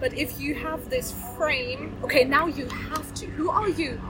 But 0.00 0.12
if 0.14 0.40
you 0.40 0.54
have 0.56 0.90
this 0.90 1.12
frame, 1.36 1.96
okay, 2.02 2.24
now 2.24 2.46
you 2.46 2.66
have 2.66 3.14
to. 3.14 3.26
Who 3.26 3.48
are 3.48 3.68
you? 3.68 4.00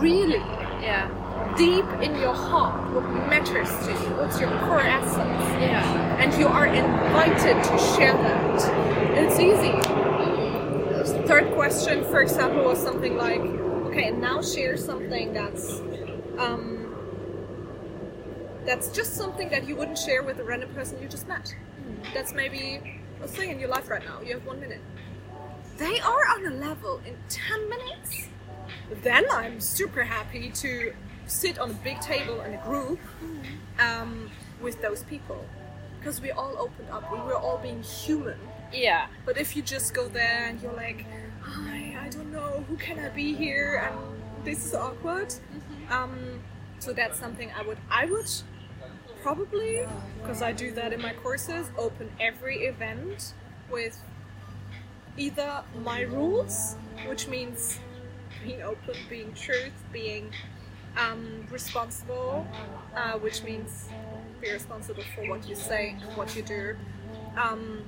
Really? 0.00 0.38
Yeah. 0.82 1.08
Deep 1.56 1.84
in 2.02 2.14
your 2.16 2.34
heart, 2.34 2.92
what 2.92 3.02
matters 3.28 3.68
to 3.86 3.92
you? 3.92 4.16
What's 4.16 4.40
your 4.40 4.50
core 4.60 4.80
essence? 4.80 5.60
Yeah. 5.60 6.16
and 6.22 6.32
you 6.34 6.46
are 6.48 6.66
invited 6.66 7.62
to 7.64 7.78
share 7.78 8.12
that. 8.14 9.18
It's 9.18 9.38
easy. 9.38 9.97
Third 11.28 11.52
question, 11.52 12.04
for 12.04 12.22
example, 12.22 12.64
was 12.64 12.78
something 12.82 13.18
like, 13.18 13.40
okay, 13.40 14.08
and 14.08 14.18
now 14.18 14.40
share 14.40 14.78
something 14.78 15.34
that's 15.34 15.80
um, 16.38 16.96
that's 18.64 18.88
just 18.88 19.14
something 19.14 19.50
that 19.50 19.68
you 19.68 19.76
wouldn't 19.76 19.98
share 19.98 20.22
with 20.22 20.38
a 20.38 20.42
random 20.42 20.72
person 20.72 21.02
you 21.02 21.06
just 21.06 21.28
met. 21.28 21.54
That's 22.14 22.32
maybe 22.32 23.02
a 23.22 23.28
thing 23.28 23.50
in 23.50 23.60
your 23.60 23.68
life 23.68 23.90
right 23.90 24.02
now. 24.02 24.22
You 24.22 24.32
have 24.32 24.46
one 24.46 24.58
minute. 24.58 24.80
They 25.76 26.00
are 26.00 26.28
on 26.30 26.46
a 26.46 26.54
level 26.54 27.02
in 27.06 27.14
ten 27.28 27.68
minutes. 27.68 28.28
Then 29.02 29.26
I'm 29.30 29.60
super 29.60 30.04
happy 30.04 30.48
to 30.48 30.94
sit 31.26 31.58
on 31.58 31.72
a 31.72 31.74
big 31.74 32.00
table 32.00 32.40
in 32.40 32.54
a 32.54 32.62
group 32.64 33.00
um, 33.78 34.30
with 34.62 34.80
those 34.80 35.02
people 35.02 35.44
because 35.98 36.22
we 36.22 36.30
all 36.30 36.56
opened 36.58 36.88
up. 36.88 37.12
We 37.12 37.18
were 37.18 37.36
all 37.36 37.58
being 37.58 37.82
human. 37.82 38.38
Yeah. 38.72 39.06
But 39.24 39.38
if 39.38 39.56
you 39.56 39.62
just 39.62 39.94
go 39.94 40.08
there 40.08 40.46
and 40.48 40.60
you're 40.60 40.72
like, 40.72 41.04
hi, 41.40 41.96
I 42.00 42.08
don't 42.08 42.30
know, 42.32 42.64
who 42.68 42.76
can 42.76 42.98
I 42.98 43.08
be 43.08 43.34
here? 43.34 43.88
And 43.90 44.44
this 44.44 44.64
is 44.66 44.74
awkward. 44.74 45.34
Um, 45.90 46.40
so 46.78 46.92
that's 46.92 47.18
something 47.18 47.50
I 47.56 47.62
would, 47.62 47.78
I 47.90 48.06
would 48.06 48.30
probably, 49.22 49.86
because 50.20 50.42
I 50.42 50.52
do 50.52 50.70
that 50.72 50.92
in 50.92 51.00
my 51.00 51.12
courses, 51.14 51.70
open 51.76 52.10
every 52.20 52.66
event 52.66 53.34
with 53.70 54.00
either 55.16 55.64
my 55.84 56.02
rules, 56.02 56.76
which 57.06 57.26
means 57.28 57.80
being 58.44 58.62
open, 58.62 58.94
being 59.08 59.32
truth, 59.34 59.72
being 59.92 60.30
um, 60.96 61.44
responsible, 61.50 62.46
uh, 62.94 63.12
which 63.18 63.42
means 63.42 63.88
be 64.40 64.52
responsible 64.52 65.02
for 65.14 65.28
what 65.28 65.48
you 65.48 65.56
say 65.56 65.96
and 66.00 66.16
what 66.16 66.36
you 66.36 66.42
do. 66.42 66.76
Um, 67.36 67.82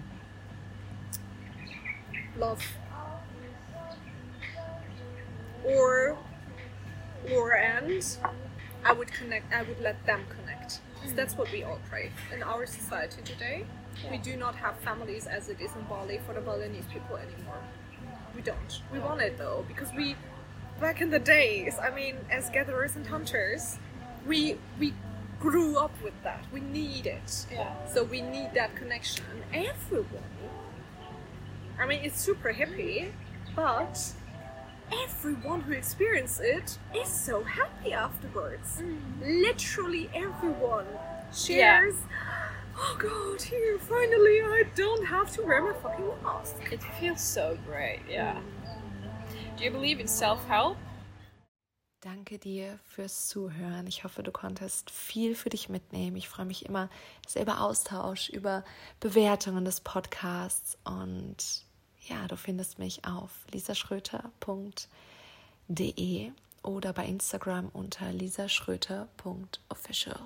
love. 2.41 2.64
Or, 5.64 6.16
or 7.30 7.55
and 7.55 8.05
I 8.84 8.93
would 8.93 9.12
connect. 9.12 9.53
I 9.53 9.62
would 9.62 9.80
let 9.80 10.05
them 10.07 10.24
connect. 10.28 10.80
So 11.05 11.12
that's 11.14 11.36
what 11.36 11.51
we 11.53 11.62
all 11.62 11.78
crave 11.88 12.12
in 12.34 12.43
our 12.43 12.66
society 12.66 13.22
today. 13.22 13.64
We 14.11 14.18
do 14.18 14.36
not 14.36 14.55
have 14.57 14.76
families 14.78 15.26
as 15.26 15.49
it 15.49 15.61
is 15.61 15.70
in 15.74 15.82
Bali 15.82 16.20
for 16.26 16.32
the 16.34 16.41
Balinese 16.41 16.84
people 16.93 17.16
anymore. 17.16 17.59
We 18.34 18.43
don't. 18.43 18.80
We 18.93 18.99
want 18.99 19.20
it 19.20 19.36
though 19.36 19.64
because 19.68 19.93
we, 19.95 20.16
back 20.80 21.01
in 21.01 21.11
the 21.11 21.18
days, 21.18 21.78
I 21.82 21.91
mean, 21.95 22.16
as 22.30 22.49
gatherers 22.51 22.97
and 22.97 23.07
hunters, 23.07 23.78
we 24.26 24.57
we 24.78 24.95
grew 25.41 25.76
up 25.76 25.93
with 26.03 26.14
that. 26.22 26.45
We 26.53 26.61
need 26.61 27.07
it. 27.07 27.47
Yeah. 27.51 27.72
So 27.86 28.05
we 28.05 28.20
need 28.20 28.51
that 28.55 28.74
connection. 28.76 29.24
And 29.53 29.66
everyone, 29.66 30.22
I 31.81 31.87
mean, 31.87 32.01
it's 32.05 32.20
super 32.20 32.53
hippie, 32.53 33.11
but 33.57 33.99
everyone 34.93 35.62
who 35.62 35.72
experiences 35.72 36.41
it 36.41 36.78
is 36.95 37.09
so 37.09 37.43
happy 37.43 37.93
afterwards. 37.93 38.83
Mm. 38.83 39.43
Literally 39.43 40.11
everyone 40.14 40.87
shares. 41.35 41.97
Oh 42.76 42.97
god, 42.99 43.41
here, 43.41 43.78
finally, 43.78 44.41
I 44.41 44.64
don't 44.74 45.07
have 45.07 45.31
to 45.37 45.43
wear 45.43 45.62
my 45.62 45.72
fucking 45.83 46.07
mask. 46.22 46.57
It 46.70 46.83
feels 46.99 47.20
so 47.20 47.57
great. 47.66 48.01
Yeah. 48.09 48.35
Mm. 48.35 49.57
Do 49.57 49.64
you 49.64 49.70
believe 49.70 50.01
in 50.01 50.07
self-help? 50.07 50.76
Danke 52.03 52.39
dir 52.39 52.78
fürs 52.85 53.28
Zuhören. 53.28 53.87
Ich 53.87 54.05
hoffe, 54.05 54.22
du 54.22 54.33
konntest 54.33 54.91
viel 54.91 55.35
für 55.35 55.51
dich 55.51 55.68
mitnehmen. 55.68 56.16
Ich 56.16 56.31
freue 56.31 56.47
mich 56.47 56.64
immer 56.64 56.89
sehr 57.26 57.43
über 57.43 57.61
Austausch, 57.61 58.31
über 58.31 58.64
Bewertungen 59.01 59.66
des 59.66 59.83
Podcasts. 59.83 60.78
Und 60.85 61.66
ja, 62.09 62.26
du 62.28 62.36
findest 62.36 62.78
mich 62.78 63.05
auf 63.05 63.30
lisaschröter.de 63.53 66.30
oder 66.62 66.92
bei 66.92 67.07
Instagram 67.07 67.70
unter 67.72 68.12
lisaschröter.official. 68.12 70.20